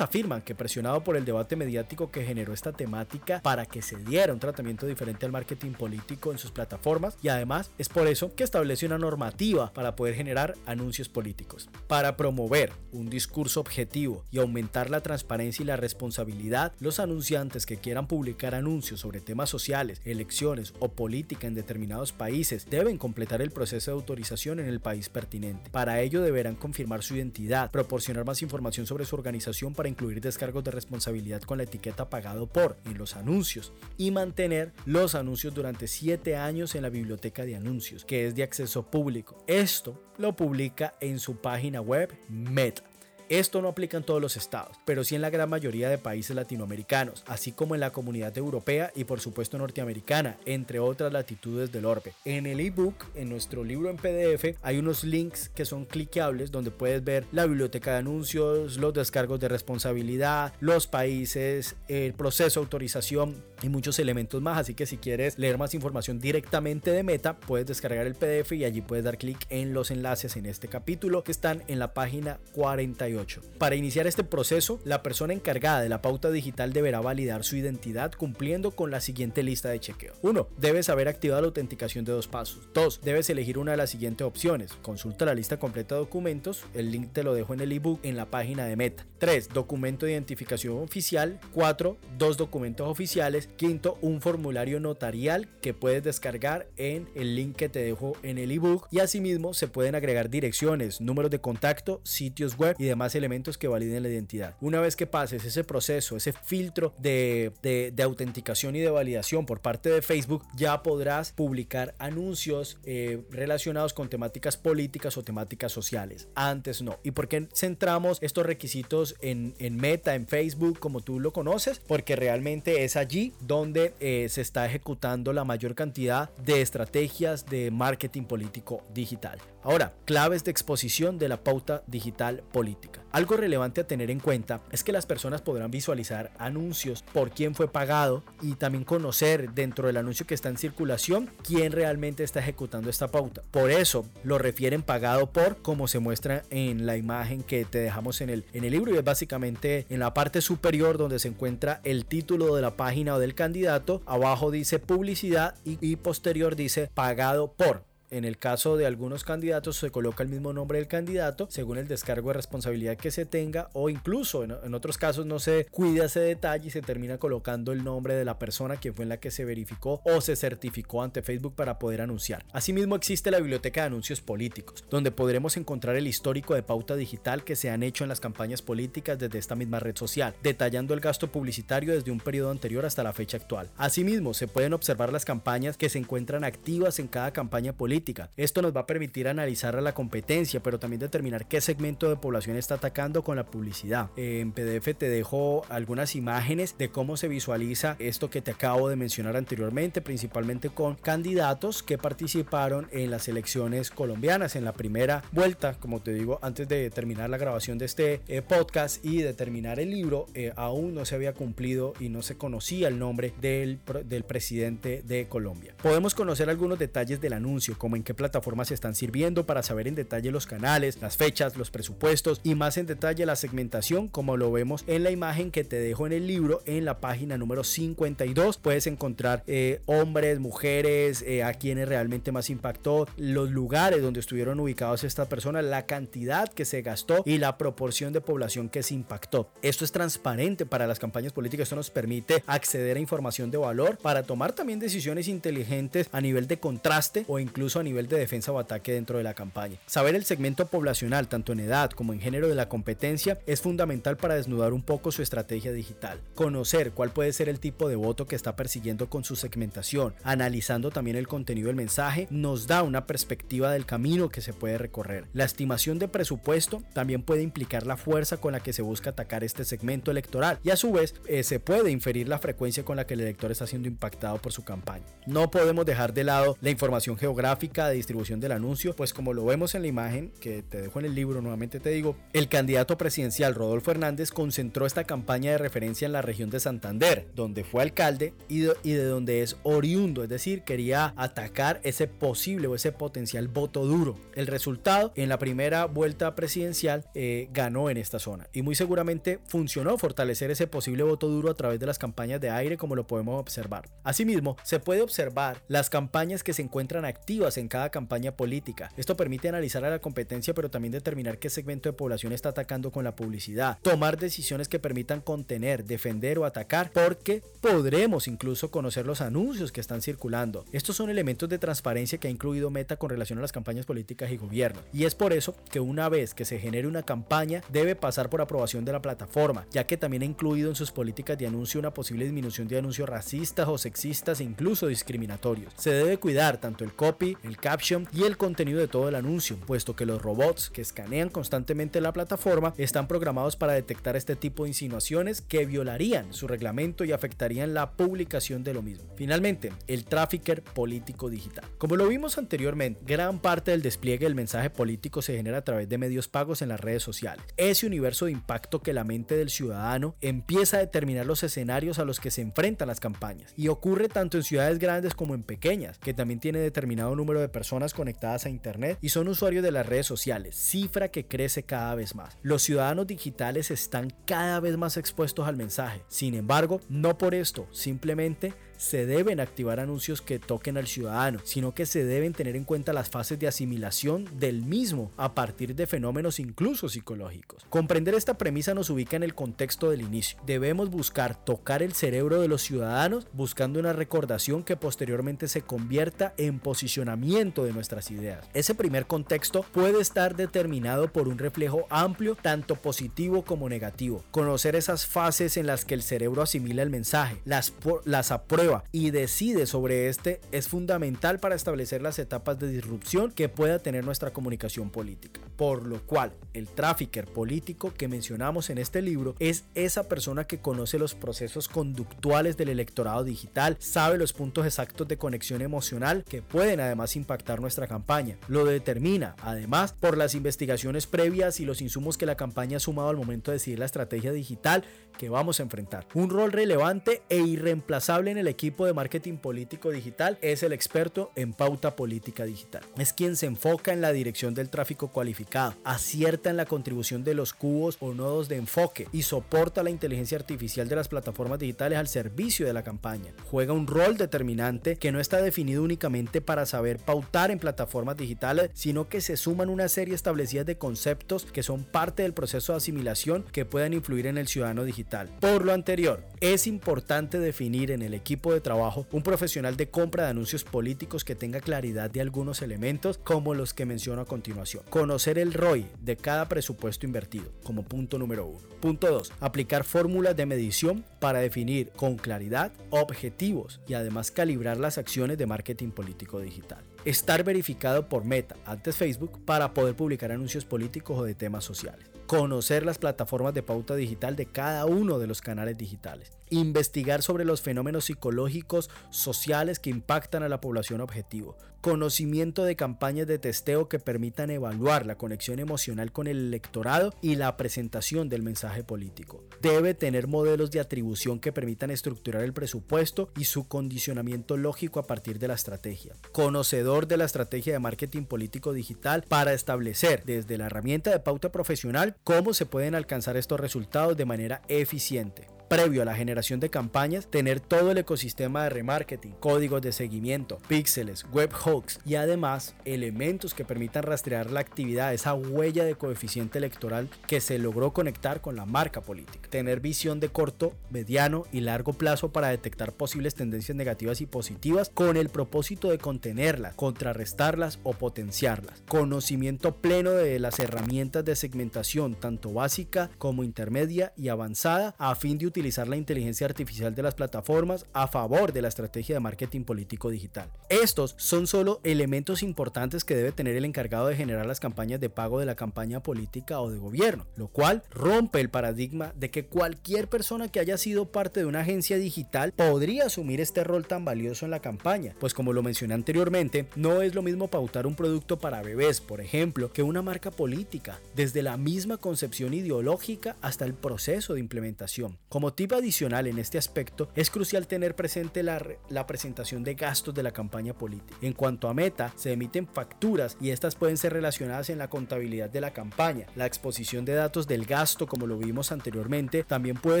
afirman 0.00 0.42
que 0.42 0.54
presionado 0.54 1.02
por 1.02 1.16
el 1.16 1.24
debate 1.24 1.56
mediático 1.56 2.10
que 2.10 2.24
generó 2.24 2.52
esta 2.52 2.72
temática 2.72 3.40
para 3.42 3.64
que 3.66 3.82
se 3.82 3.96
diera 3.96 4.32
un 4.32 4.38
tratamiento 4.38 4.86
diferente 4.86 5.26
al 5.26 5.32
marketing 5.32 5.72
político 5.72 6.32
en 6.32 6.38
sus 6.38 6.50
plataformas 6.50 7.16
y 7.22 7.28
además 7.28 7.70
es 7.78 7.88
por 7.88 8.06
eso 8.06 8.34
que 8.34 8.44
establece 8.44 8.86
una 8.86 8.98
normativa 8.98 9.72
para 9.72 9.96
poder 9.96 10.14
generar 10.14 10.54
anuncios 10.66 11.08
políticos. 11.08 11.68
Para 11.86 12.16
promover 12.16 12.72
un 12.92 13.08
discurso 13.08 13.60
objetivo 13.60 14.24
y 14.30 14.38
aumentar 14.38 14.90
la 14.90 15.00
transparencia 15.00 15.62
y 15.62 15.66
la 15.66 15.76
responsabilidad, 15.76 16.72
los 16.80 17.00
anunciantes 17.00 17.66
que 17.66 17.78
quieran 17.78 18.06
publicar 18.06 18.54
anuncios 18.54 19.00
sobre 19.00 19.20
temas 19.20 19.48
sociales, 19.48 20.00
elecciones 20.04 20.74
o 20.78 20.92
política 20.92 21.46
en 21.46 21.54
determinados 21.54 22.12
países 22.12 22.66
deben 22.68 22.98
completar 22.98 23.42
el 23.42 23.50
proceso 23.50 23.90
de 23.90 23.96
autorización 23.96 24.60
en 24.60 24.66
el 24.66 24.80
país 24.80 25.08
pertinente. 25.08 25.70
Para 25.70 26.00
ello 26.00 26.22
deberán 26.22 26.56
confirmar 26.56 27.02
su 27.02 27.16
identidad, 27.16 27.70
proporcionar 27.70 28.24
más 28.24 28.42
información 28.42 28.86
sobre 28.86 29.04
su 29.04 29.16
organización 29.16 29.69
para 29.74 29.88
incluir 29.88 30.20
descargos 30.20 30.64
de 30.64 30.70
responsabilidad 30.70 31.42
con 31.42 31.58
la 31.58 31.64
etiqueta 31.64 32.10
pagado 32.10 32.46
por 32.46 32.78
en 32.84 32.98
los 32.98 33.16
anuncios 33.16 33.72
y 33.96 34.10
mantener 34.10 34.72
los 34.86 35.14
anuncios 35.14 35.54
durante 35.54 35.86
7 35.86 36.36
años 36.36 36.74
en 36.74 36.82
la 36.82 36.90
biblioteca 36.90 37.44
de 37.44 37.56
anuncios, 37.56 38.04
que 38.04 38.26
es 38.26 38.34
de 38.34 38.42
acceso 38.42 38.90
público. 38.90 39.44
Esto 39.46 40.02
lo 40.18 40.34
publica 40.36 40.94
en 41.00 41.18
su 41.18 41.36
página 41.36 41.80
web 41.80 42.12
Meta. 42.28 42.89
Esto 43.30 43.62
no 43.62 43.68
aplica 43.68 43.96
en 43.96 44.02
todos 44.02 44.20
los 44.20 44.36
estados, 44.36 44.76
pero 44.84 45.04
sí 45.04 45.14
en 45.14 45.22
la 45.22 45.30
gran 45.30 45.48
mayoría 45.48 45.88
de 45.88 45.98
países 45.98 46.34
latinoamericanos, 46.34 47.22
así 47.28 47.52
como 47.52 47.76
en 47.76 47.80
la 47.80 47.92
comunidad 47.92 48.36
europea 48.36 48.90
y 48.96 49.04
por 49.04 49.20
supuesto 49.20 49.56
norteamericana, 49.56 50.36
entre 50.46 50.80
otras 50.80 51.12
latitudes 51.12 51.70
del 51.70 51.84
orbe. 51.84 52.12
En 52.24 52.44
el 52.44 52.58
ebook, 52.58 53.04
en 53.14 53.28
nuestro 53.28 53.62
libro 53.62 53.88
en 53.88 53.98
PDF, 53.98 54.58
hay 54.62 54.78
unos 54.78 55.04
links 55.04 55.48
que 55.48 55.64
son 55.64 55.84
cliqueables 55.84 56.50
donde 56.50 56.72
puedes 56.72 57.04
ver 57.04 57.24
la 57.30 57.46
biblioteca 57.46 57.92
de 57.92 57.98
anuncios, 57.98 58.78
los 58.78 58.94
descargos 58.94 59.38
de 59.38 59.46
responsabilidad, 59.46 60.52
los 60.58 60.88
países, 60.88 61.76
el 61.86 62.14
proceso 62.14 62.58
de 62.58 62.64
autorización 62.64 63.44
y 63.62 63.68
muchos 63.68 64.00
elementos 64.00 64.42
más. 64.42 64.58
Así 64.58 64.74
que 64.74 64.86
si 64.86 64.96
quieres 64.96 65.38
leer 65.38 65.56
más 65.56 65.72
información 65.74 66.18
directamente 66.18 66.90
de 66.90 67.04
Meta, 67.04 67.38
puedes 67.38 67.68
descargar 67.68 68.08
el 68.08 68.16
PDF 68.16 68.50
y 68.52 68.64
allí 68.64 68.80
puedes 68.80 69.04
dar 69.04 69.18
clic 69.18 69.38
en 69.50 69.72
los 69.72 69.92
enlaces 69.92 70.36
en 70.36 70.46
este 70.46 70.66
capítulo 70.66 71.22
que 71.22 71.30
están 71.30 71.62
en 71.68 71.78
la 71.78 71.94
página 71.94 72.40
48. 72.54 73.19
Para 73.58 73.76
iniciar 73.76 74.06
este 74.06 74.24
proceso, 74.24 74.80
la 74.84 75.02
persona 75.02 75.32
encargada 75.32 75.80
de 75.80 75.88
la 75.88 76.02
pauta 76.02 76.30
digital 76.30 76.72
deberá 76.72 77.00
validar 77.00 77.44
su 77.44 77.56
identidad 77.56 78.12
cumpliendo 78.12 78.70
con 78.70 78.90
la 78.90 79.00
siguiente 79.00 79.42
lista 79.42 79.68
de 79.68 79.80
chequeo. 79.80 80.14
1. 80.22 80.48
Debes 80.58 80.88
haber 80.88 81.08
activado 81.08 81.42
la 81.42 81.48
autenticación 81.48 82.04
de 82.04 82.12
dos 82.12 82.28
pasos. 82.28 82.68
2. 82.74 83.00
Debes 83.02 83.30
elegir 83.30 83.58
una 83.58 83.72
de 83.72 83.76
las 83.76 83.90
siguientes 83.90 84.26
opciones. 84.26 84.72
Consulta 84.82 85.24
la 85.24 85.34
lista 85.34 85.58
completa 85.58 85.94
de 85.94 86.00
documentos. 86.00 86.64
El 86.74 86.90
link 86.90 87.12
te 87.12 87.22
lo 87.22 87.34
dejo 87.34 87.54
en 87.54 87.60
el 87.60 87.72
ebook 87.72 88.00
en 88.04 88.16
la 88.16 88.30
página 88.30 88.64
de 88.64 88.76
Meta. 88.76 89.06
3. 89.18 89.48
Documento 89.50 90.06
de 90.06 90.12
identificación 90.12 90.78
oficial. 90.78 91.40
4. 91.52 91.96
Dos 92.18 92.36
documentos 92.36 92.88
oficiales. 92.88 93.48
Quinto, 93.56 93.98
un 94.00 94.20
formulario 94.20 94.80
notarial 94.80 95.48
que 95.60 95.74
puedes 95.74 96.02
descargar 96.02 96.68
en 96.76 97.08
el 97.14 97.36
link 97.36 97.56
que 97.56 97.68
te 97.68 97.82
dejo 97.82 98.12
en 98.22 98.38
el 98.38 98.50
ebook. 98.50 98.88
Y 98.90 99.00
asimismo 99.00 99.54
se 99.54 99.68
pueden 99.68 99.94
agregar 99.94 100.30
direcciones, 100.30 101.00
números 101.00 101.30
de 101.30 101.40
contacto, 101.40 102.00
sitios 102.04 102.56
web 102.56 102.76
y 102.78 102.84
demás 102.84 103.09
elementos 103.14 103.58
que 103.58 103.68
validen 103.68 104.02
la 104.02 104.08
identidad. 104.08 104.56
Una 104.60 104.80
vez 104.80 104.96
que 104.96 105.06
pases 105.06 105.44
ese 105.44 105.64
proceso, 105.64 106.16
ese 106.16 106.32
filtro 106.32 106.94
de, 106.98 107.52
de, 107.62 108.02
autenticación 108.02 108.76
y 108.76 108.80
de 108.80 108.90
validación 108.90 109.46
por 109.46 109.60
parte 109.60 109.90
de 109.90 110.02
Facebook, 110.02 110.44
ya 110.56 110.82
podrás 110.82 111.32
publicar 111.32 111.94
anuncios 111.98 112.78
eh, 112.84 113.22
relacionados 113.30 113.92
con 113.92 114.08
temáticas 114.08 114.56
políticas 114.56 115.16
o 115.16 115.22
temáticas 115.22 115.72
sociales. 115.72 116.28
Antes 116.34 116.82
no. 116.82 116.98
¿Y 117.02 117.10
por 117.10 117.28
qué 117.28 117.48
centramos 117.54 118.18
estos 118.22 118.46
requisitos 118.46 119.16
en, 119.20 119.54
en 119.58 119.76
Meta, 119.76 120.14
en 120.14 120.26
Facebook, 120.26 120.78
como 120.78 121.00
tú 121.00 121.20
lo 121.20 121.32
conoces? 121.32 121.80
Porque 121.86 122.16
realmente 122.16 122.84
es 122.84 122.96
allí 122.96 123.32
donde 123.40 123.94
eh, 124.00 124.28
se 124.30 124.40
está 124.40 124.66
ejecutando 124.66 125.32
la 125.32 125.44
mayor 125.44 125.74
cantidad 125.74 126.30
de 126.36 126.62
estrategias 126.62 127.46
de 127.46 127.70
marketing 127.70 128.24
político 128.24 128.82
digital. 128.94 129.38
Ahora, 129.62 129.92
claves 130.04 130.44
de 130.44 130.50
exposición 130.50 131.18
de 131.18 131.28
la 131.28 131.42
pauta 131.42 131.82
digital 131.86 132.42
política. 132.52 132.99
Algo 133.12 133.36
relevante 133.36 133.80
a 133.80 133.86
tener 133.86 134.10
en 134.10 134.20
cuenta 134.20 134.60
es 134.70 134.84
que 134.84 134.92
las 134.92 135.06
personas 135.06 135.42
podrán 135.42 135.70
visualizar 135.70 136.30
anuncios 136.38 137.02
por 137.12 137.30
quién 137.30 137.54
fue 137.54 137.70
pagado 137.70 138.22
y 138.42 138.54
también 138.54 138.84
conocer 138.84 139.52
dentro 139.52 139.86
del 139.86 139.96
anuncio 139.96 140.26
que 140.26 140.34
está 140.34 140.48
en 140.48 140.58
circulación 140.58 141.30
quién 141.42 141.72
realmente 141.72 142.22
está 142.24 142.40
ejecutando 142.40 142.90
esta 142.90 143.08
pauta. 143.08 143.42
Por 143.50 143.70
eso 143.70 144.06
lo 144.24 144.38
refieren 144.38 144.82
pagado 144.82 145.30
por 145.30 145.60
como 145.62 145.88
se 145.88 145.98
muestra 145.98 146.42
en 146.50 146.86
la 146.86 146.96
imagen 146.96 147.42
que 147.42 147.64
te 147.64 147.78
dejamos 147.78 148.20
en 148.20 148.30
el, 148.30 148.44
en 148.52 148.64
el 148.64 148.72
libro 148.72 148.94
y 148.94 148.98
es 148.98 149.04
básicamente 149.04 149.86
en 149.88 150.00
la 150.00 150.14
parte 150.14 150.40
superior 150.40 150.98
donde 150.98 151.18
se 151.18 151.28
encuentra 151.28 151.80
el 151.84 152.06
título 152.06 152.54
de 152.54 152.62
la 152.62 152.76
página 152.76 153.14
o 153.14 153.18
del 153.18 153.34
candidato. 153.34 154.02
Abajo 154.06 154.50
dice 154.50 154.78
publicidad 154.78 155.54
y, 155.64 155.78
y 155.80 155.96
posterior 155.96 156.56
dice 156.56 156.90
pagado 156.94 157.52
por. 157.52 157.89
En 158.12 158.24
el 158.24 158.38
caso 158.38 158.76
de 158.76 158.86
algunos 158.86 159.22
candidatos 159.22 159.76
se 159.76 159.92
coloca 159.92 160.24
el 160.24 160.28
mismo 160.28 160.52
nombre 160.52 160.78
del 160.78 160.88
candidato 160.88 161.46
según 161.48 161.78
el 161.78 161.86
descargo 161.86 162.30
de 162.30 162.34
responsabilidad 162.34 162.96
que 162.96 163.12
se 163.12 163.24
tenga 163.24 163.70
o 163.72 163.88
incluso 163.88 164.42
en, 164.42 164.74
otros 164.74 164.98
casos 164.98 165.26
no 165.26 165.38
se 165.38 165.66
cuida 165.70 166.06
ese 166.06 166.18
detalle 166.18 166.66
y 166.66 166.70
se 166.70 166.82
termina 166.82 167.18
colocando 167.18 167.70
el 167.70 167.84
nombre 167.84 168.14
de 168.14 168.24
la 168.24 168.36
persona 168.36 168.78
que 168.78 168.92
fue 168.92 169.04
en 169.04 169.10
la 169.10 169.18
que 169.18 169.30
se 169.30 169.44
verificó 169.44 170.02
o 170.04 170.20
se 170.20 170.34
certificó 170.34 171.04
ante 171.04 171.22
Facebook 171.22 171.54
para 171.54 171.78
poder 171.78 172.00
anunciar. 172.00 172.44
Asimismo 172.52 172.96
existe 172.96 173.30
la 173.30 173.38
biblioteca 173.38 173.82
de 173.82 173.86
anuncios 173.86 174.20
políticos, 174.20 174.84
donde 174.90 175.12
podremos 175.12 175.56
encontrar 175.56 175.94
el 175.94 176.08
histórico 176.08 176.56
de 176.56 176.64
pauta 176.64 176.96
digital 176.96 177.44
que 177.44 177.54
se 177.54 177.70
han 177.70 177.84
hecho 177.84 178.02
en 178.02 178.08
las 178.08 178.18
campañas 178.18 178.60
políticas 178.60 179.20
desde 179.20 179.38
esta 179.38 179.54
misma 179.54 179.78
red 179.78 179.96
social, 179.96 180.34
detallando 180.42 180.94
el 180.94 181.00
gasto 181.00 181.30
publicitario 181.30 181.94
desde 181.94 182.10
un 182.10 182.18
periodo 182.18 182.50
anterior 182.50 182.84
hasta 182.84 183.04
la 183.04 183.12
fecha 183.12 183.36
actual. 183.36 183.70
Asimismo, 183.76 184.34
se 184.34 184.48
pueden 184.48 184.72
observar 184.72 185.12
las 185.12 185.24
campañas 185.24 185.76
que 185.76 185.88
se 185.88 185.98
encuentran 185.98 186.42
activas 186.42 186.98
en 186.98 187.06
cada 187.06 187.32
campaña 187.32 187.72
política 187.72 187.99
esto 188.36 188.62
nos 188.62 188.74
va 188.74 188.82
a 188.82 188.86
permitir 188.86 189.28
analizar 189.28 189.76
a 189.76 189.80
la 189.80 189.94
competencia, 189.94 190.60
pero 190.60 190.78
también 190.78 191.00
determinar 191.00 191.46
qué 191.46 191.60
segmento 191.60 192.08
de 192.08 192.16
población 192.16 192.56
está 192.56 192.76
atacando 192.76 193.22
con 193.22 193.36
la 193.36 193.46
publicidad. 193.46 194.10
En 194.16 194.52
PDF 194.52 194.96
te 194.96 195.08
dejo 195.08 195.62
algunas 195.68 196.16
imágenes 196.16 196.76
de 196.78 196.90
cómo 196.90 197.16
se 197.16 197.28
visualiza 197.28 197.96
esto 197.98 198.30
que 198.30 198.42
te 198.42 198.52
acabo 198.52 198.88
de 198.88 198.96
mencionar 198.96 199.36
anteriormente, 199.36 200.00
principalmente 200.00 200.70
con 200.70 200.94
candidatos 200.96 201.82
que 201.82 201.98
participaron 201.98 202.88
en 202.92 203.10
las 203.10 203.28
elecciones 203.28 203.90
colombianas 203.90 204.56
en 204.56 204.64
la 204.64 204.72
primera 204.72 205.22
vuelta, 205.32 205.74
como 205.74 206.00
te 206.00 206.12
digo, 206.12 206.38
antes 206.42 206.68
de 206.68 206.90
terminar 206.90 207.30
la 207.30 207.38
grabación 207.38 207.78
de 207.78 207.86
este 207.86 208.20
eh, 208.28 208.42
podcast 208.42 209.04
y 209.04 209.22
de 209.22 209.34
terminar 209.34 209.80
el 209.80 209.90
libro, 209.90 210.26
eh, 210.34 210.52
aún 210.56 210.94
no 210.94 211.04
se 211.04 211.14
había 211.14 211.34
cumplido 211.34 211.94
y 212.00 212.08
no 212.08 212.22
se 212.22 212.36
conocía 212.36 212.88
el 212.88 212.98
nombre 212.98 213.32
del, 213.40 213.78
del 214.04 214.24
presidente 214.24 215.02
de 215.06 215.26
Colombia. 215.28 215.74
Podemos 215.82 216.14
conocer 216.14 216.50
algunos 216.50 216.78
detalles 216.78 217.20
del 217.20 217.32
anuncio, 217.32 217.76
como 217.78 217.89
en 217.96 218.02
qué 218.02 218.14
plataformas 218.14 218.68
se 218.68 218.74
están 218.74 218.94
sirviendo 218.94 219.46
para 219.46 219.62
saber 219.62 219.88
en 219.88 219.94
detalle 219.94 220.30
los 220.30 220.46
canales, 220.46 221.00
las 221.00 221.16
fechas, 221.16 221.56
los 221.56 221.70
presupuestos 221.70 222.40
y 222.44 222.54
más 222.54 222.76
en 222.76 222.86
detalle 222.86 223.26
la 223.26 223.36
segmentación 223.36 224.08
como 224.08 224.36
lo 224.36 224.52
vemos 224.52 224.84
en 224.86 225.04
la 225.04 225.10
imagen 225.10 225.50
que 225.50 225.64
te 225.64 225.76
dejo 225.76 226.06
en 226.06 226.12
el 226.12 226.26
libro 226.26 226.62
en 226.66 226.84
la 226.84 227.00
página 227.00 227.38
número 227.38 227.64
52 227.64 228.58
puedes 228.58 228.86
encontrar 228.86 229.42
eh, 229.46 229.80
hombres, 229.86 230.38
mujeres, 230.38 231.22
eh, 231.26 231.42
a 231.42 231.54
quienes 231.54 231.88
realmente 231.88 232.32
más 232.32 232.50
impactó, 232.50 233.08
los 233.16 233.50
lugares 233.50 234.02
donde 234.02 234.20
estuvieron 234.20 234.60
ubicados 234.60 235.04
estas 235.04 235.28
personas, 235.28 235.64
la 235.64 235.86
cantidad 235.86 236.48
que 236.52 236.64
se 236.64 236.82
gastó 236.82 237.22
y 237.24 237.38
la 237.38 237.58
proporción 237.58 238.12
de 238.12 238.20
población 238.20 238.68
que 238.68 238.82
se 238.82 238.94
impactó. 238.94 239.50
Esto 239.62 239.84
es 239.84 239.92
transparente 239.92 240.66
para 240.66 240.86
las 240.86 240.98
campañas 240.98 241.32
políticas, 241.32 241.64
esto 241.64 241.76
nos 241.76 241.90
permite 241.90 242.42
acceder 242.46 242.96
a 242.96 243.00
información 243.00 243.50
de 243.50 243.58
valor 243.58 243.98
para 243.98 244.22
tomar 244.22 244.52
también 244.52 244.78
decisiones 244.78 245.28
inteligentes 245.28 246.08
a 246.12 246.20
nivel 246.20 246.46
de 246.46 246.58
contraste 246.58 247.24
o 247.28 247.38
incluso 247.38 247.79
a 247.80 247.84
nivel 247.84 248.08
de 248.08 248.18
defensa 248.18 248.52
o 248.52 248.58
ataque 248.58 248.92
dentro 248.92 249.18
de 249.18 249.24
la 249.24 249.34
campaña. 249.34 249.78
Saber 249.86 250.14
el 250.14 250.24
segmento 250.24 250.66
poblacional, 250.66 251.28
tanto 251.28 251.52
en 251.52 251.60
edad 251.60 251.90
como 251.90 252.12
en 252.12 252.20
género 252.20 252.48
de 252.48 252.54
la 252.54 252.68
competencia, 252.68 253.38
es 253.46 253.60
fundamental 253.60 254.16
para 254.16 254.34
desnudar 254.34 254.72
un 254.72 254.82
poco 254.82 255.12
su 255.12 255.22
estrategia 255.22 255.72
digital. 255.72 256.20
Conocer 256.34 256.92
cuál 256.92 257.10
puede 257.10 257.32
ser 257.32 257.48
el 257.48 257.60
tipo 257.60 257.88
de 257.88 257.96
voto 257.96 258.26
que 258.26 258.36
está 258.36 258.56
persiguiendo 258.56 259.08
con 259.08 259.24
su 259.24 259.36
segmentación, 259.36 260.14
analizando 260.22 260.90
también 260.90 261.16
el 261.16 261.28
contenido 261.28 261.68
del 261.68 261.76
mensaje, 261.76 262.26
nos 262.30 262.66
da 262.66 262.82
una 262.82 263.06
perspectiva 263.06 263.72
del 263.72 263.86
camino 263.86 264.28
que 264.28 264.40
se 264.40 264.52
puede 264.52 264.78
recorrer. 264.78 265.26
La 265.32 265.44
estimación 265.44 265.98
de 265.98 266.08
presupuesto 266.08 266.82
también 266.92 267.22
puede 267.22 267.42
implicar 267.42 267.86
la 267.86 267.96
fuerza 267.96 268.36
con 268.36 268.52
la 268.52 268.60
que 268.60 268.72
se 268.72 268.82
busca 268.82 269.10
atacar 269.10 269.44
este 269.44 269.64
segmento 269.64 270.10
electoral 270.10 270.58
y 270.62 270.70
a 270.70 270.76
su 270.76 270.92
vez 270.92 271.14
eh, 271.26 271.42
se 271.42 271.60
puede 271.60 271.90
inferir 271.90 272.28
la 272.28 272.38
frecuencia 272.38 272.84
con 272.84 272.96
la 272.96 273.06
que 273.06 273.14
el 273.14 273.20
elector 273.20 273.50
está 273.50 273.66
siendo 273.66 273.88
impactado 273.88 274.38
por 274.38 274.52
su 274.52 274.64
campaña. 274.64 275.04
No 275.26 275.50
podemos 275.50 275.86
dejar 275.86 276.12
de 276.12 276.24
lado 276.24 276.56
la 276.60 276.70
información 276.70 277.16
geográfica 277.16 277.69
lógica 277.70 277.88
de 277.88 277.94
distribución 277.94 278.40
del 278.40 278.50
anuncio, 278.50 278.96
pues 278.96 279.14
como 279.14 279.32
lo 279.32 279.44
vemos 279.44 279.76
en 279.76 279.82
la 279.82 279.88
imagen 279.88 280.32
que 280.40 280.62
te 280.62 280.82
dejo 280.82 280.98
en 280.98 281.04
el 281.04 281.14
libro, 281.14 281.40
nuevamente 281.40 281.78
te 281.78 281.90
digo, 281.90 282.16
el 282.32 282.48
candidato 282.48 282.98
presidencial 282.98 283.54
Rodolfo 283.54 283.92
Hernández 283.92 284.32
concentró 284.32 284.86
esta 284.86 285.04
campaña 285.04 285.52
de 285.52 285.58
referencia 285.58 286.06
en 286.06 286.12
la 286.12 286.20
región 286.20 286.50
de 286.50 286.58
Santander, 286.58 287.28
donde 287.36 287.62
fue 287.62 287.82
alcalde 287.82 288.34
y 288.48 288.60
de, 288.60 289.04
donde 289.04 289.42
es 289.42 289.56
oriundo, 289.62 290.24
es 290.24 290.28
decir, 290.28 290.62
quería 290.62 291.14
atacar 291.16 291.80
ese 291.84 292.08
posible 292.08 292.66
o 292.66 292.74
ese 292.74 292.90
potencial 292.90 293.46
voto 293.46 293.84
duro. 293.84 294.16
El 294.34 294.48
resultado 294.48 295.12
en 295.14 295.28
la 295.28 295.38
primera 295.38 295.84
vuelta 295.84 296.34
presidencial 296.34 297.04
eh, 297.14 297.48
ganó 297.52 297.88
en 297.88 297.98
esta 297.98 298.18
zona 298.18 298.48
y 298.52 298.62
muy 298.62 298.74
seguramente 298.74 299.38
funcionó 299.46 299.96
fortalecer 299.96 300.50
ese 300.50 300.66
posible 300.66 301.04
voto 301.04 301.28
duro 301.28 301.50
a 301.50 301.54
través 301.54 301.78
de 301.78 301.86
las 301.86 302.00
campañas 302.00 302.40
de 302.40 302.50
aire 302.50 302.76
como 302.76 302.96
lo 302.96 303.06
podemos 303.06 303.38
observar. 303.38 303.88
Asimismo, 304.02 304.56
se 304.64 304.80
puede 304.80 305.02
observar 305.02 305.62
las 305.68 305.88
campañas 305.88 306.42
que 306.42 306.52
se 306.52 306.62
encuentran 306.62 307.04
activas 307.04 307.49
en 307.56 307.68
cada 307.68 307.90
campaña 307.90 308.32
política. 308.32 308.90
Esto 308.96 309.16
permite 309.16 309.48
analizar 309.48 309.84
a 309.84 309.90
la 309.90 309.98
competencia 309.98 310.54
pero 310.54 310.70
también 310.70 310.92
determinar 310.92 311.38
qué 311.38 311.50
segmento 311.50 311.88
de 311.88 311.92
población 311.92 312.32
está 312.32 312.50
atacando 312.50 312.90
con 312.90 313.04
la 313.04 313.16
publicidad, 313.16 313.78
tomar 313.82 314.18
decisiones 314.18 314.68
que 314.68 314.78
permitan 314.78 315.20
contener, 315.20 315.84
defender 315.84 316.38
o 316.38 316.44
atacar 316.44 316.90
porque 316.92 317.42
podremos 317.60 318.28
incluso 318.28 318.70
conocer 318.70 319.06
los 319.06 319.20
anuncios 319.20 319.72
que 319.72 319.80
están 319.80 320.02
circulando. 320.02 320.64
Estos 320.72 320.96
son 320.96 321.10
elementos 321.10 321.48
de 321.48 321.58
transparencia 321.58 322.18
que 322.18 322.28
ha 322.28 322.30
incluido 322.30 322.70
Meta 322.70 322.96
con 322.96 323.10
relación 323.10 323.38
a 323.38 323.42
las 323.42 323.52
campañas 323.52 323.86
políticas 323.86 324.30
y 324.30 324.36
gobierno. 324.36 324.80
Y 324.92 325.04
es 325.04 325.14
por 325.14 325.32
eso 325.32 325.54
que 325.70 325.80
una 325.80 326.08
vez 326.08 326.34
que 326.34 326.44
se 326.44 326.58
genere 326.58 326.86
una 326.86 327.02
campaña 327.02 327.62
debe 327.68 327.96
pasar 327.96 328.30
por 328.30 328.40
aprobación 328.40 328.84
de 328.84 328.92
la 328.92 329.02
plataforma, 329.02 329.66
ya 329.70 329.84
que 329.84 329.96
también 329.96 330.22
ha 330.22 330.26
incluido 330.26 330.68
en 330.68 330.76
sus 330.76 330.92
políticas 330.92 331.38
de 331.38 331.46
anuncio 331.46 331.80
una 331.80 331.94
posible 331.94 332.24
disminución 332.24 332.68
de 332.68 332.78
anuncios 332.78 333.08
racistas 333.08 333.68
o 333.68 333.78
sexistas 333.78 334.40
e 334.40 334.44
incluso 334.44 334.86
discriminatorios. 334.86 335.72
Se 335.76 335.90
debe 335.92 336.18
cuidar 336.18 336.58
tanto 336.58 336.84
el 336.84 336.92
copy, 336.92 337.36
el 337.42 337.56
caption 337.56 338.08
y 338.12 338.24
el 338.24 338.36
contenido 338.36 338.80
de 338.80 338.88
todo 338.88 339.08
el 339.08 339.14
anuncio, 339.14 339.56
puesto 339.66 339.96
que 339.96 340.06
los 340.06 340.20
robots 340.20 340.70
que 340.70 340.82
escanean 340.82 341.28
constantemente 341.28 342.00
la 342.00 342.12
plataforma 342.12 342.74
están 342.76 343.08
programados 343.08 343.56
para 343.56 343.72
detectar 343.72 344.16
este 344.16 344.36
tipo 344.36 344.64
de 344.64 344.70
insinuaciones 344.70 345.40
que 345.40 345.66
violarían 345.66 346.32
su 346.32 346.46
reglamento 346.46 347.04
y 347.04 347.12
afectarían 347.12 347.74
la 347.74 347.92
publicación 347.92 348.64
de 348.64 348.74
lo 348.74 348.82
mismo. 348.82 349.08
Finalmente, 349.16 349.72
el 349.86 350.04
trafficker 350.04 350.62
político 350.62 351.30
digital. 351.30 351.64
Como 351.78 351.96
lo 351.96 352.08
vimos 352.08 352.38
anteriormente, 352.38 353.00
gran 353.06 353.38
parte 353.38 353.70
del 353.70 353.82
despliegue 353.82 354.26
del 354.26 354.34
mensaje 354.34 354.70
político 354.70 355.22
se 355.22 355.36
genera 355.36 355.58
a 355.58 355.64
través 355.64 355.88
de 355.88 355.98
medios 355.98 356.28
pagos 356.28 356.62
en 356.62 356.68
las 356.68 356.80
redes 356.80 357.02
sociales. 357.02 357.44
Ese 357.56 357.86
universo 357.86 358.26
de 358.26 358.32
impacto 358.32 358.82
que 358.82 358.92
la 358.92 359.04
mente 359.04 359.36
del 359.36 359.50
ciudadano 359.50 360.14
empieza 360.20 360.76
a 360.76 360.80
determinar 360.80 361.26
los 361.26 361.42
escenarios 361.42 361.98
a 361.98 362.04
los 362.04 362.20
que 362.20 362.30
se 362.30 362.42
enfrentan 362.42 362.88
las 362.88 363.00
campañas. 363.00 363.52
Y 363.56 363.68
ocurre 363.68 364.08
tanto 364.08 364.36
en 364.36 364.42
ciudades 364.42 364.78
grandes 364.78 365.14
como 365.14 365.34
en 365.34 365.42
pequeñas, 365.42 365.98
que 365.98 366.14
también 366.14 366.40
tiene 366.40 366.58
determinado 366.58 367.14
número 367.14 367.29
de 367.38 367.48
personas 367.48 367.94
conectadas 367.94 368.46
a 368.46 368.50
Internet 368.50 368.98
y 369.00 369.10
son 369.10 369.28
usuarios 369.28 369.62
de 369.62 369.70
las 369.70 369.86
redes 369.86 370.06
sociales, 370.06 370.56
cifra 370.56 371.12
que 371.12 371.26
crece 371.26 371.62
cada 371.62 371.94
vez 371.94 372.16
más. 372.16 372.36
Los 372.42 372.62
ciudadanos 372.62 373.06
digitales 373.06 373.70
están 373.70 374.12
cada 374.26 374.58
vez 374.58 374.76
más 374.76 374.96
expuestos 374.96 375.46
al 375.46 375.56
mensaje. 375.56 376.02
Sin 376.08 376.34
embargo, 376.34 376.80
no 376.88 377.16
por 377.16 377.36
esto, 377.36 377.68
simplemente 377.70 378.54
se 378.80 379.04
deben 379.04 379.40
activar 379.40 379.78
anuncios 379.78 380.22
que 380.22 380.38
toquen 380.38 380.78
al 380.78 380.86
ciudadano, 380.86 381.40
sino 381.44 381.74
que 381.74 381.84
se 381.84 382.02
deben 382.02 382.32
tener 382.32 382.56
en 382.56 382.64
cuenta 382.64 382.94
las 382.94 383.10
fases 383.10 383.38
de 383.38 383.46
asimilación 383.46 384.26
del 384.38 384.62
mismo 384.62 385.12
a 385.18 385.34
partir 385.34 385.74
de 385.74 385.86
fenómenos 385.86 386.40
incluso 386.40 386.88
psicológicos. 386.88 387.66
Comprender 387.68 388.14
esta 388.14 388.38
premisa 388.38 388.72
nos 388.72 388.88
ubica 388.88 389.16
en 389.16 389.22
el 389.22 389.34
contexto 389.34 389.90
del 389.90 390.00
inicio. 390.00 390.38
Debemos 390.46 390.88
buscar 390.88 391.44
tocar 391.44 391.82
el 391.82 391.92
cerebro 391.92 392.40
de 392.40 392.48
los 392.48 392.62
ciudadanos 392.62 393.26
buscando 393.34 393.78
una 393.78 393.92
recordación 393.92 394.62
que 394.62 394.76
posteriormente 394.76 395.46
se 395.46 395.60
convierta 395.60 396.32
en 396.38 396.58
posicionamiento 396.58 397.64
de 397.64 397.74
nuestras 397.74 398.10
ideas. 398.10 398.46
Ese 398.54 398.74
primer 398.74 399.06
contexto 399.06 399.62
puede 399.72 400.00
estar 400.00 400.36
determinado 400.36 401.12
por 401.12 401.28
un 401.28 401.36
reflejo 401.36 401.86
amplio, 401.90 402.34
tanto 402.40 402.76
positivo 402.76 403.44
como 403.44 403.68
negativo. 403.68 404.24
Conocer 404.30 404.74
esas 404.74 405.04
fases 405.04 405.58
en 405.58 405.66
las 405.66 405.84
que 405.84 405.94
el 405.94 406.02
cerebro 406.02 406.40
asimila 406.40 406.82
el 406.82 406.90
mensaje, 406.90 407.42
las, 407.44 407.74
las 408.04 408.30
aprueba, 408.30 408.69
y 408.92 409.10
decide 409.10 409.66
sobre 409.66 410.08
este 410.08 410.40
es 410.52 410.68
fundamental 410.68 411.38
para 411.40 411.54
establecer 411.54 412.02
las 412.02 412.18
etapas 412.18 412.58
de 412.58 412.68
disrupción 412.68 413.32
que 413.32 413.48
pueda 413.48 413.78
tener 413.78 414.04
nuestra 414.04 414.32
comunicación 414.32 414.90
política. 414.90 415.40
Por 415.56 415.86
lo 415.86 416.00
cual, 416.06 416.32
el 416.54 416.68
trafficker 416.68 417.26
político 417.26 417.92
que 417.94 418.08
mencionamos 418.08 418.70
en 418.70 418.78
este 418.78 419.02
libro 419.02 419.34
es 419.38 419.64
esa 419.74 420.08
persona 420.08 420.46
que 420.46 420.58
conoce 420.58 420.98
los 420.98 421.14
procesos 421.14 421.68
conductuales 421.68 422.56
del 422.56 422.70
electorado 422.70 423.24
digital, 423.24 423.76
sabe 423.78 424.18
los 424.18 424.32
puntos 424.32 424.66
exactos 424.66 425.08
de 425.08 425.18
conexión 425.18 425.62
emocional 425.62 426.24
que 426.28 426.42
pueden 426.42 426.80
además 426.80 427.16
impactar 427.16 427.60
nuestra 427.60 427.86
campaña. 427.86 428.38
Lo 428.48 428.64
determina, 428.64 429.36
además, 429.42 429.94
por 429.98 430.16
las 430.16 430.34
investigaciones 430.34 431.06
previas 431.06 431.60
y 431.60 431.64
los 431.64 431.80
insumos 431.82 432.16
que 432.16 432.26
la 432.26 432.36
campaña 432.36 432.76
ha 432.76 432.80
sumado 432.80 433.08
al 433.08 433.16
momento 433.16 433.50
de 433.50 433.56
decidir 433.56 433.78
la 433.78 433.86
estrategia 433.86 434.32
digital 434.32 434.84
que 435.18 435.28
vamos 435.28 435.60
a 435.60 435.64
enfrentar. 435.64 436.06
Un 436.14 436.30
rol 436.30 436.52
relevante 436.52 437.22
e 437.28 437.38
irreemplazable 437.38 438.30
en 438.30 438.38
el 438.38 438.48
equipo 438.48 438.59
de 438.60 438.92
marketing 438.92 439.38
político 439.38 439.90
digital 439.90 440.36
es 440.42 440.62
el 440.62 440.74
experto 440.74 441.32
en 441.34 441.54
pauta 441.54 441.96
política 441.96 442.44
digital. 442.44 442.82
Es 442.98 443.14
quien 443.14 443.34
se 443.36 443.46
enfoca 443.46 443.94
en 443.94 444.02
la 444.02 444.12
dirección 444.12 444.52
del 444.52 444.68
tráfico 444.68 445.08
cualificado, 445.08 445.74
acierta 445.82 446.50
en 446.50 446.58
la 446.58 446.66
contribución 446.66 447.24
de 447.24 447.32
los 447.32 447.54
cubos 447.54 447.96
o 448.00 448.12
nodos 448.12 448.50
de 448.50 448.56
enfoque 448.56 449.08
y 449.12 449.22
soporta 449.22 449.82
la 449.82 449.88
inteligencia 449.88 450.36
artificial 450.36 450.88
de 450.90 450.96
las 450.96 451.08
plataformas 451.08 451.58
digitales 451.58 451.98
al 451.98 452.08
servicio 452.08 452.66
de 452.66 452.74
la 452.74 452.82
campaña. 452.82 453.32
Juega 453.50 453.72
un 453.72 453.86
rol 453.86 454.18
determinante 454.18 454.96
que 454.96 455.10
no 455.10 455.20
está 455.20 455.40
definido 455.40 455.82
únicamente 455.82 456.42
para 456.42 456.66
saber 456.66 456.98
pautar 456.98 457.50
en 457.50 457.58
plataformas 457.58 458.18
digitales, 458.18 458.70
sino 458.74 459.08
que 459.08 459.22
se 459.22 459.38
suman 459.38 459.70
una 459.70 459.88
serie 459.88 460.14
establecida 460.14 460.64
de 460.64 460.76
conceptos 460.76 461.46
que 461.46 461.62
son 461.62 461.84
parte 461.84 462.24
del 462.24 462.34
proceso 462.34 462.74
de 462.74 462.78
asimilación 462.78 463.46
que 463.52 463.64
puedan 463.64 463.94
influir 463.94 464.26
en 464.26 464.36
el 464.36 464.48
ciudadano 464.48 464.84
digital. 464.84 465.30
Por 465.40 465.64
lo 465.64 465.72
anterior, 465.72 466.22
es 466.40 466.66
importante 466.66 467.38
definir 467.38 467.90
en 467.90 468.02
el 468.02 468.12
equipo 468.12 468.49
de 468.52 468.60
trabajo 468.60 469.06
un 469.12 469.22
profesional 469.22 469.76
de 469.76 469.90
compra 469.90 470.24
de 470.24 470.30
anuncios 470.30 470.64
políticos 470.64 471.24
que 471.24 471.34
tenga 471.34 471.60
claridad 471.60 472.10
de 472.10 472.20
algunos 472.20 472.62
elementos 472.62 473.18
como 473.18 473.54
los 473.54 473.74
que 473.74 473.86
menciono 473.86 474.22
a 474.22 474.26
continuación. 474.26 474.84
Conocer 474.90 475.38
el 475.38 475.52
ROI 475.52 475.86
de 476.00 476.16
cada 476.16 476.48
presupuesto 476.48 477.06
invertido 477.06 477.52
como 477.64 477.82
punto 477.82 478.18
número 478.18 478.46
uno. 478.46 478.60
Punto 478.80 479.10
2. 479.10 479.32
Aplicar 479.40 479.84
fórmulas 479.84 480.36
de 480.36 480.46
medición 480.46 481.04
para 481.18 481.40
definir 481.40 481.90
con 481.90 482.16
claridad 482.16 482.72
objetivos 482.90 483.80
y 483.86 483.94
además 483.94 484.30
calibrar 484.30 484.78
las 484.78 484.98
acciones 484.98 485.38
de 485.38 485.46
marketing 485.46 485.90
político 485.90 486.40
digital. 486.40 486.84
Estar 487.04 487.44
verificado 487.44 488.08
por 488.08 488.24
Meta, 488.24 488.56
antes 488.64 488.96
Facebook, 488.96 489.44
para 489.44 489.72
poder 489.74 489.94
publicar 489.94 490.32
anuncios 490.32 490.64
políticos 490.64 491.18
o 491.18 491.24
de 491.24 491.34
temas 491.34 491.64
sociales 491.64 492.10
conocer 492.30 492.86
las 492.86 492.98
plataformas 492.98 493.54
de 493.54 493.64
pauta 493.64 493.96
digital 493.96 494.36
de 494.36 494.46
cada 494.46 494.86
uno 494.86 495.18
de 495.18 495.26
los 495.26 495.40
canales 495.40 495.76
digitales, 495.76 496.38
investigar 496.50 497.22
sobre 497.22 497.44
los 497.44 497.62
fenómenos 497.62 498.06
psicológicos 498.06 498.90
sociales 499.10 499.78
que 499.78 499.90
impactan 499.90 500.42
a 500.42 500.48
la 500.48 500.60
población 500.60 501.00
objetivo, 501.00 501.56
conocimiento 501.80 502.64
de 502.64 502.76
campañas 502.76 503.26
de 503.26 503.38
testeo 503.38 503.88
que 503.88 503.98
permitan 503.98 504.50
evaluar 504.50 505.06
la 505.06 505.16
conexión 505.16 505.58
emocional 505.58 506.12
con 506.12 506.26
el 506.26 506.38
electorado 506.38 507.14
y 507.22 507.36
la 507.36 507.56
presentación 507.56 508.28
del 508.28 508.42
mensaje 508.42 508.84
político. 508.84 509.44
Debe 509.62 509.94
tener 509.94 510.26
modelos 510.26 510.70
de 510.70 510.80
atribución 510.80 511.40
que 511.40 511.52
permitan 511.52 511.90
estructurar 511.90 512.42
el 512.42 512.52
presupuesto 512.52 513.30
y 513.36 513.44
su 513.44 513.66
condicionamiento 513.66 514.56
lógico 514.56 515.00
a 515.00 515.06
partir 515.06 515.38
de 515.38 515.48
la 515.48 515.54
estrategia. 515.54 516.14
Conocedor 516.32 517.06
de 517.06 517.16
la 517.16 517.24
estrategia 517.24 517.72
de 517.72 517.78
marketing 517.78 518.24
político 518.24 518.72
digital 518.72 519.24
para 519.28 519.54
establecer 519.54 520.24
desde 520.24 520.58
la 520.58 520.66
herramienta 520.66 521.10
de 521.10 521.20
pauta 521.20 521.50
profesional 521.52 522.16
cómo 522.24 522.52
se 522.54 522.66
pueden 522.66 522.94
alcanzar 522.94 523.36
estos 523.36 523.60
resultados 523.60 524.16
de 524.16 524.26
manera 524.26 524.62
eficiente 524.68 525.59
previo 525.70 526.02
a 526.02 526.04
la 526.04 526.16
generación 526.16 526.58
de 526.58 526.68
campañas, 526.68 527.28
tener 527.28 527.60
todo 527.60 527.92
el 527.92 527.98
ecosistema 527.98 528.64
de 528.64 528.70
remarketing, 528.70 529.30
códigos 529.38 529.80
de 529.80 529.92
seguimiento, 529.92 530.58
píxeles, 530.66 531.24
webhooks 531.32 532.00
y 532.04 532.16
además 532.16 532.74
elementos 532.84 533.54
que 533.54 533.64
permitan 533.64 534.02
rastrear 534.02 534.50
la 534.50 534.58
actividad, 534.58 535.14
esa 535.14 535.32
huella 535.32 535.84
de 535.84 535.94
coeficiente 535.94 536.58
electoral 536.58 537.08
que 537.28 537.40
se 537.40 537.60
logró 537.60 537.92
conectar 537.92 538.40
con 538.40 538.56
la 538.56 538.66
marca 538.66 539.00
política. 539.00 539.48
Tener 539.48 539.78
visión 539.78 540.18
de 540.18 540.30
corto, 540.30 540.72
mediano 540.90 541.44
y 541.52 541.60
largo 541.60 541.92
plazo 541.92 542.32
para 542.32 542.48
detectar 542.48 542.92
posibles 542.92 543.36
tendencias 543.36 543.76
negativas 543.76 544.20
y 544.20 544.26
positivas 544.26 544.90
con 544.92 545.16
el 545.16 545.28
propósito 545.28 545.88
de 545.88 545.98
contenerlas, 545.98 546.74
contrarrestarlas 546.74 547.78
o 547.84 547.92
potenciarlas. 547.92 548.82
Conocimiento 548.88 549.76
pleno 549.76 550.10
de 550.10 550.40
las 550.40 550.58
herramientas 550.58 551.24
de 551.24 551.36
segmentación, 551.36 552.16
tanto 552.16 552.52
básica 552.52 553.08
como 553.18 553.44
intermedia 553.44 554.12
y 554.16 554.30
avanzada, 554.30 554.96
a 554.98 555.14
fin 555.14 555.38
de 555.38 555.46
utilizar 555.46 555.59
utilizar 555.60 555.88
la 555.88 555.96
inteligencia 555.96 556.46
artificial 556.46 556.94
de 556.94 557.02
las 557.02 557.14
plataformas 557.14 557.84
a 557.92 558.08
favor 558.08 558.54
de 558.54 558.62
la 558.62 558.68
estrategia 558.68 559.14
de 559.14 559.20
marketing 559.20 559.64
político 559.64 560.08
digital. 560.08 560.50
Estos 560.70 561.14
son 561.18 561.46
solo 561.46 561.80
elementos 561.84 562.42
importantes 562.42 563.04
que 563.04 563.14
debe 563.14 563.30
tener 563.30 563.56
el 563.56 563.66
encargado 563.66 564.06
de 564.06 564.16
generar 564.16 564.46
las 564.46 564.58
campañas 564.58 565.00
de 565.00 565.10
pago 565.10 565.38
de 565.38 565.44
la 565.44 565.56
campaña 565.56 566.02
política 566.02 566.60
o 566.62 566.70
de 566.70 566.78
gobierno, 566.78 567.26
lo 567.36 567.48
cual 567.48 567.82
rompe 567.90 568.40
el 568.40 568.48
paradigma 568.48 569.12
de 569.16 569.30
que 569.30 569.44
cualquier 569.44 570.08
persona 570.08 570.48
que 570.48 570.60
haya 570.60 570.78
sido 570.78 571.12
parte 571.12 571.40
de 571.40 571.46
una 571.46 571.60
agencia 571.60 571.98
digital 571.98 572.52
podría 572.52 573.04
asumir 573.04 573.42
este 573.42 573.62
rol 573.62 573.86
tan 573.86 574.06
valioso 574.06 574.46
en 574.46 574.52
la 574.52 574.60
campaña, 574.60 575.14
pues 575.20 575.34
como 575.34 575.52
lo 575.52 575.62
mencioné 575.62 575.92
anteriormente, 575.92 576.68
no 576.74 577.02
es 577.02 577.14
lo 577.14 577.20
mismo 577.20 577.48
pautar 577.48 577.86
un 577.86 577.96
producto 577.96 578.38
para 578.38 578.62
bebés, 578.62 579.02
por 579.02 579.20
ejemplo, 579.20 579.70
que 579.70 579.82
una 579.82 580.00
marca 580.00 580.30
política, 580.30 581.00
desde 581.14 581.42
la 581.42 581.58
misma 581.58 581.98
concepción 581.98 582.54
ideológica 582.54 583.36
hasta 583.42 583.66
el 583.66 583.74
proceso 583.74 584.32
de 584.32 584.40
implementación. 584.40 585.18
Como 585.28 585.49
tip 585.52 585.72
adicional 585.72 586.26
en 586.26 586.38
este 586.38 586.58
aspecto, 586.58 587.08
es 587.14 587.30
crucial 587.30 587.66
tener 587.66 587.94
presente 587.94 588.42
la, 588.42 588.64
la 588.88 589.06
presentación 589.06 589.64
de 589.64 589.74
gastos 589.74 590.14
de 590.14 590.22
la 590.22 590.32
campaña 590.32 590.74
política. 590.74 591.16
En 591.22 591.32
cuanto 591.32 591.68
a 591.68 591.74
meta, 591.74 592.12
se 592.16 592.32
emiten 592.32 592.66
facturas 592.66 593.36
y 593.40 593.50
estas 593.50 593.74
pueden 593.74 593.96
ser 593.96 594.12
relacionadas 594.12 594.70
en 594.70 594.78
la 594.78 594.88
contabilidad 594.88 595.50
de 595.50 595.60
la 595.60 595.72
campaña. 595.72 596.26
La 596.36 596.46
exposición 596.46 597.04
de 597.04 597.14
datos 597.14 597.46
del 597.46 597.66
gasto, 597.66 598.06
como 598.06 598.26
lo 598.26 598.38
vimos 598.38 598.72
anteriormente, 598.72 599.44
también 599.44 599.76
puede 599.76 600.00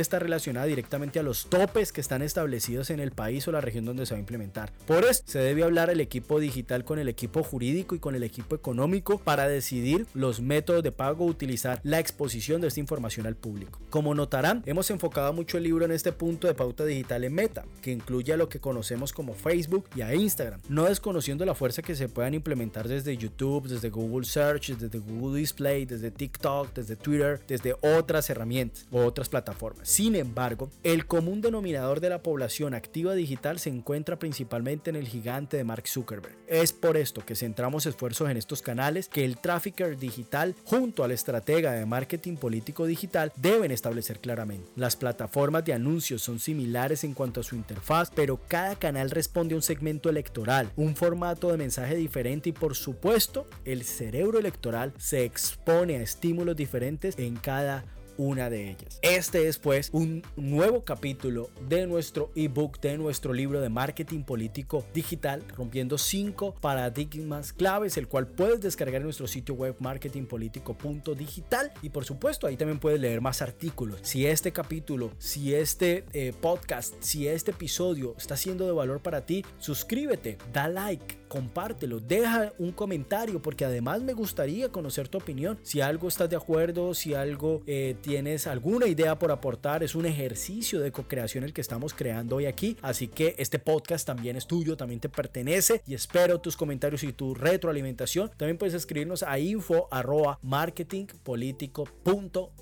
estar 0.00 0.22
relacionada 0.22 0.66
directamente 0.66 1.18
a 1.18 1.22
los 1.22 1.48
topes 1.48 1.92
que 1.92 2.00
están 2.00 2.22
establecidos 2.22 2.90
en 2.90 3.00
el 3.00 3.12
país 3.12 3.46
o 3.48 3.52
la 3.52 3.60
región 3.60 3.84
donde 3.84 4.06
se 4.06 4.14
va 4.14 4.18
a 4.18 4.20
implementar. 4.20 4.72
Por 4.86 5.04
eso 5.04 5.22
se 5.26 5.38
debe 5.38 5.64
hablar 5.64 5.90
el 5.90 6.00
equipo 6.00 6.40
digital 6.40 6.84
con 6.84 6.98
el 6.98 7.08
equipo 7.08 7.42
jurídico 7.42 7.94
y 7.94 7.98
con 7.98 8.14
el 8.14 8.22
equipo 8.22 8.54
económico 8.54 9.18
para 9.18 9.48
decidir 9.48 10.06
los 10.14 10.40
métodos 10.40 10.82
de 10.82 10.92
pago, 10.92 11.24
utilizar 11.24 11.80
la 11.82 11.98
exposición 11.98 12.60
de 12.60 12.68
esta 12.68 12.80
información 12.80 13.26
al 13.26 13.36
público. 13.36 13.80
Como 13.90 14.14
notarán, 14.14 14.62
hemos 14.66 14.90
enfocado 14.90 15.32
mucho 15.40 15.56
el 15.56 15.64
libro 15.64 15.86
en 15.86 15.92
este 15.92 16.12
punto 16.12 16.46
de 16.46 16.52
pauta 16.52 16.84
digital 16.84 17.24
en 17.24 17.32
Meta, 17.32 17.64
que 17.80 17.90
incluye 17.90 18.34
a 18.34 18.36
lo 18.36 18.50
que 18.50 18.60
conocemos 18.60 19.10
como 19.10 19.32
Facebook 19.32 19.86
y 19.96 20.02
a 20.02 20.14
Instagram, 20.14 20.60
no 20.68 20.84
desconociendo 20.84 21.46
la 21.46 21.54
fuerza 21.54 21.80
que 21.80 21.94
se 21.94 22.10
puedan 22.10 22.34
implementar 22.34 22.86
desde 22.86 23.16
YouTube, 23.16 23.66
desde 23.66 23.88
Google 23.88 24.26
Search, 24.26 24.76
desde 24.76 24.98
Google 24.98 25.40
Display, 25.40 25.86
desde 25.86 26.10
TikTok, 26.10 26.74
desde 26.74 26.94
Twitter, 26.96 27.40
desde 27.48 27.74
otras 27.80 28.28
herramientas 28.28 28.86
o 28.90 29.02
otras 29.02 29.30
plataformas. 29.30 29.88
Sin 29.88 30.14
embargo, 30.14 30.68
el 30.82 31.06
común 31.06 31.40
denominador 31.40 32.00
de 32.00 32.10
la 32.10 32.22
población 32.22 32.74
activa 32.74 33.14
digital 33.14 33.58
se 33.58 33.70
encuentra 33.70 34.18
principalmente 34.18 34.90
en 34.90 34.96
el 34.96 35.08
gigante 35.08 35.56
de 35.56 35.64
Mark 35.64 35.88
Zuckerberg. 35.88 36.36
Es 36.48 36.74
por 36.74 36.98
esto 36.98 37.24
que 37.24 37.34
centramos 37.34 37.86
esfuerzos 37.86 38.28
en 38.28 38.36
estos 38.36 38.60
canales 38.60 39.08
que 39.08 39.24
el 39.24 39.38
trafficker 39.38 39.96
digital 39.96 40.54
junto 40.64 41.02
al 41.02 41.12
estratega 41.12 41.72
de 41.72 41.86
marketing 41.86 42.36
político 42.36 42.84
digital 42.84 43.32
deben 43.36 43.70
establecer 43.70 44.18
claramente. 44.18 44.68
Las 44.76 44.96
plataformas 44.96 45.19
de 45.64 45.72
anuncios 45.72 46.22
son 46.22 46.38
similares 46.38 47.04
en 47.04 47.14
cuanto 47.14 47.40
a 47.40 47.42
su 47.44 47.56
interfaz, 47.56 48.10
pero 48.14 48.40
cada 48.48 48.76
canal 48.76 49.10
responde 49.10 49.54
a 49.54 49.56
un 49.56 49.62
segmento 49.62 50.08
electoral, 50.08 50.70
un 50.76 50.96
formato 50.96 51.50
de 51.50 51.56
mensaje 51.56 51.96
diferente 51.96 52.50
y 52.50 52.52
por 52.52 52.74
supuesto 52.74 53.46
el 53.64 53.84
cerebro 53.84 54.38
electoral 54.38 54.92
se 54.98 55.24
expone 55.24 55.96
a 55.96 56.02
estímulos 56.02 56.56
diferentes 56.56 57.18
en 57.18 57.36
cada 57.36 57.84
una 58.20 58.50
de 58.50 58.70
ellas. 58.70 58.98
Este 59.00 59.48
es 59.48 59.58
pues 59.58 59.88
un 59.92 60.22
nuevo 60.36 60.84
capítulo 60.84 61.48
de 61.68 61.86
nuestro 61.86 62.30
ebook, 62.34 62.78
de 62.80 62.98
nuestro 62.98 63.32
libro 63.32 63.62
de 63.62 63.70
marketing 63.70 64.24
político 64.24 64.84
digital, 64.92 65.42
rompiendo 65.56 65.96
cinco 65.96 66.54
paradigmas 66.60 67.54
claves, 67.54 67.96
el 67.96 68.08
cual 68.08 68.26
puedes 68.26 68.60
descargar 68.60 68.96
en 68.96 69.04
nuestro 69.04 69.26
sitio 69.26 69.54
web 69.54 69.74
marketingpolitico.digital 69.78 71.72
y 71.80 71.88
por 71.88 72.04
supuesto 72.04 72.46
ahí 72.46 72.58
también 72.58 72.78
puedes 72.78 73.00
leer 73.00 73.22
más 73.22 73.40
artículos. 73.40 74.00
Si 74.02 74.26
este 74.26 74.52
capítulo, 74.52 75.12
si 75.16 75.54
este 75.54 76.04
eh, 76.12 76.34
podcast, 76.38 76.94
si 77.00 77.26
este 77.26 77.52
episodio 77.52 78.14
está 78.18 78.36
siendo 78.36 78.66
de 78.66 78.72
valor 78.72 79.00
para 79.00 79.24
ti, 79.24 79.46
suscríbete, 79.58 80.36
da 80.52 80.68
like 80.68 81.20
compártelo, 81.30 82.00
deja 82.00 82.52
un 82.58 82.72
comentario 82.72 83.40
porque 83.40 83.64
además 83.64 84.02
me 84.02 84.12
gustaría 84.12 84.68
conocer 84.70 85.08
tu 85.08 85.18
opinión. 85.18 85.58
Si 85.62 85.80
algo 85.80 86.08
estás 86.08 86.28
de 86.28 86.34
acuerdo, 86.34 86.92
si 86.92 87.14
algo 87.14 87.62
eh, 87.66 87.96
tienes 88.10 88.48
alguna 88.48 88.88
idea 88.88 89.16
por 89.20 89.30
aportar, 89.30 89.84
es 89.84 89.94
un 89.94 90.04
ejercicio 90.04 90.80
de 90.80 90.90
co-creación 90.90 91.44
el 91.44 91.52
que 91.52 91.60
estamos 91.60 91.94
creando 91.94 92.34
hoy 92.34 92.46
aquí. 92.46 92.76
Así 92.82 93.06
que 93.06 93.36
este 93.38 93.60
podcast 93.60 94.04
también 94.04 94.34
es 94.34 94.48
tuyo, 94.48 94.76
también 94.76 94.98
te 94.98 95.08
pertenece 95.08 95.80
y 95.86 95.94
espero 95.94 96.40
tus 96.40 96.56
comentarios 96.56 97.04
y 97.04 97.12
tu 97.12 97.36
retroalimentación. 97.36 98.28
También 98.36 98.58
puedes 98.58 98.74
escribirnos 98.74 99.22
a 99.22 99.38
info 99.38 99.86
arroba 99.92 100.40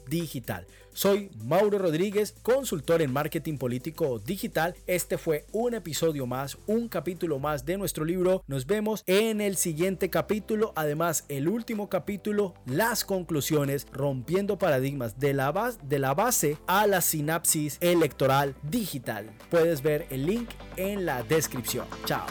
digital. 0.06 0.66
Soy 0.98 1.30
Mauro 1.44 1.78
Rodríguez, 1.78 2.34
consultor 2.42 3.02
en 3.02 3.12
marketing 3.12 3.56
político 3.56 4.18
digital. 4.18 4.74
Este 4.88 5.16
fue 5.16 5.46
un 5.52 5.74
episodio 5.74 6.26
más, 6.26 6.58
un 6.66 6.88
capítulo 6.88 7.38
más 7.38 7.64
de 7.64 7.78
nuestro 7.78 8.04
libro. 8.04 8.42
Nos 8.48 8.66
vemos 8.66 9.04
en 9.06 9.40
el 9.40 9.56
siguiente 9.56 10.10
capítulo. 10.10 10.72
Además, 10.74 11.24
el 11.28 11.48
último 11.48 11.88
capítulo, 11.88 12.54
las 12.66 13.04
conclusiones, 13.04 13.86
rompiendo 13.92 14.58
paradigmas 14.58 15.20
de 15.20 15.34
la, 15.34 15.52
base, 15.52 16.58
a 16.66 16.88
la 16.88 17.00
sinapsis 17.00 17.78
electoral 17.80 18.56
digital. 18.64 19.30
Puedes 19.52 19.82
ver 19.82 20.08
el 20.10 20.26
link 20.26 20.50
en 20.76 21.06
la 21.06 21.22
descripción. 21.22 21.86
Chao. 22.06 22.26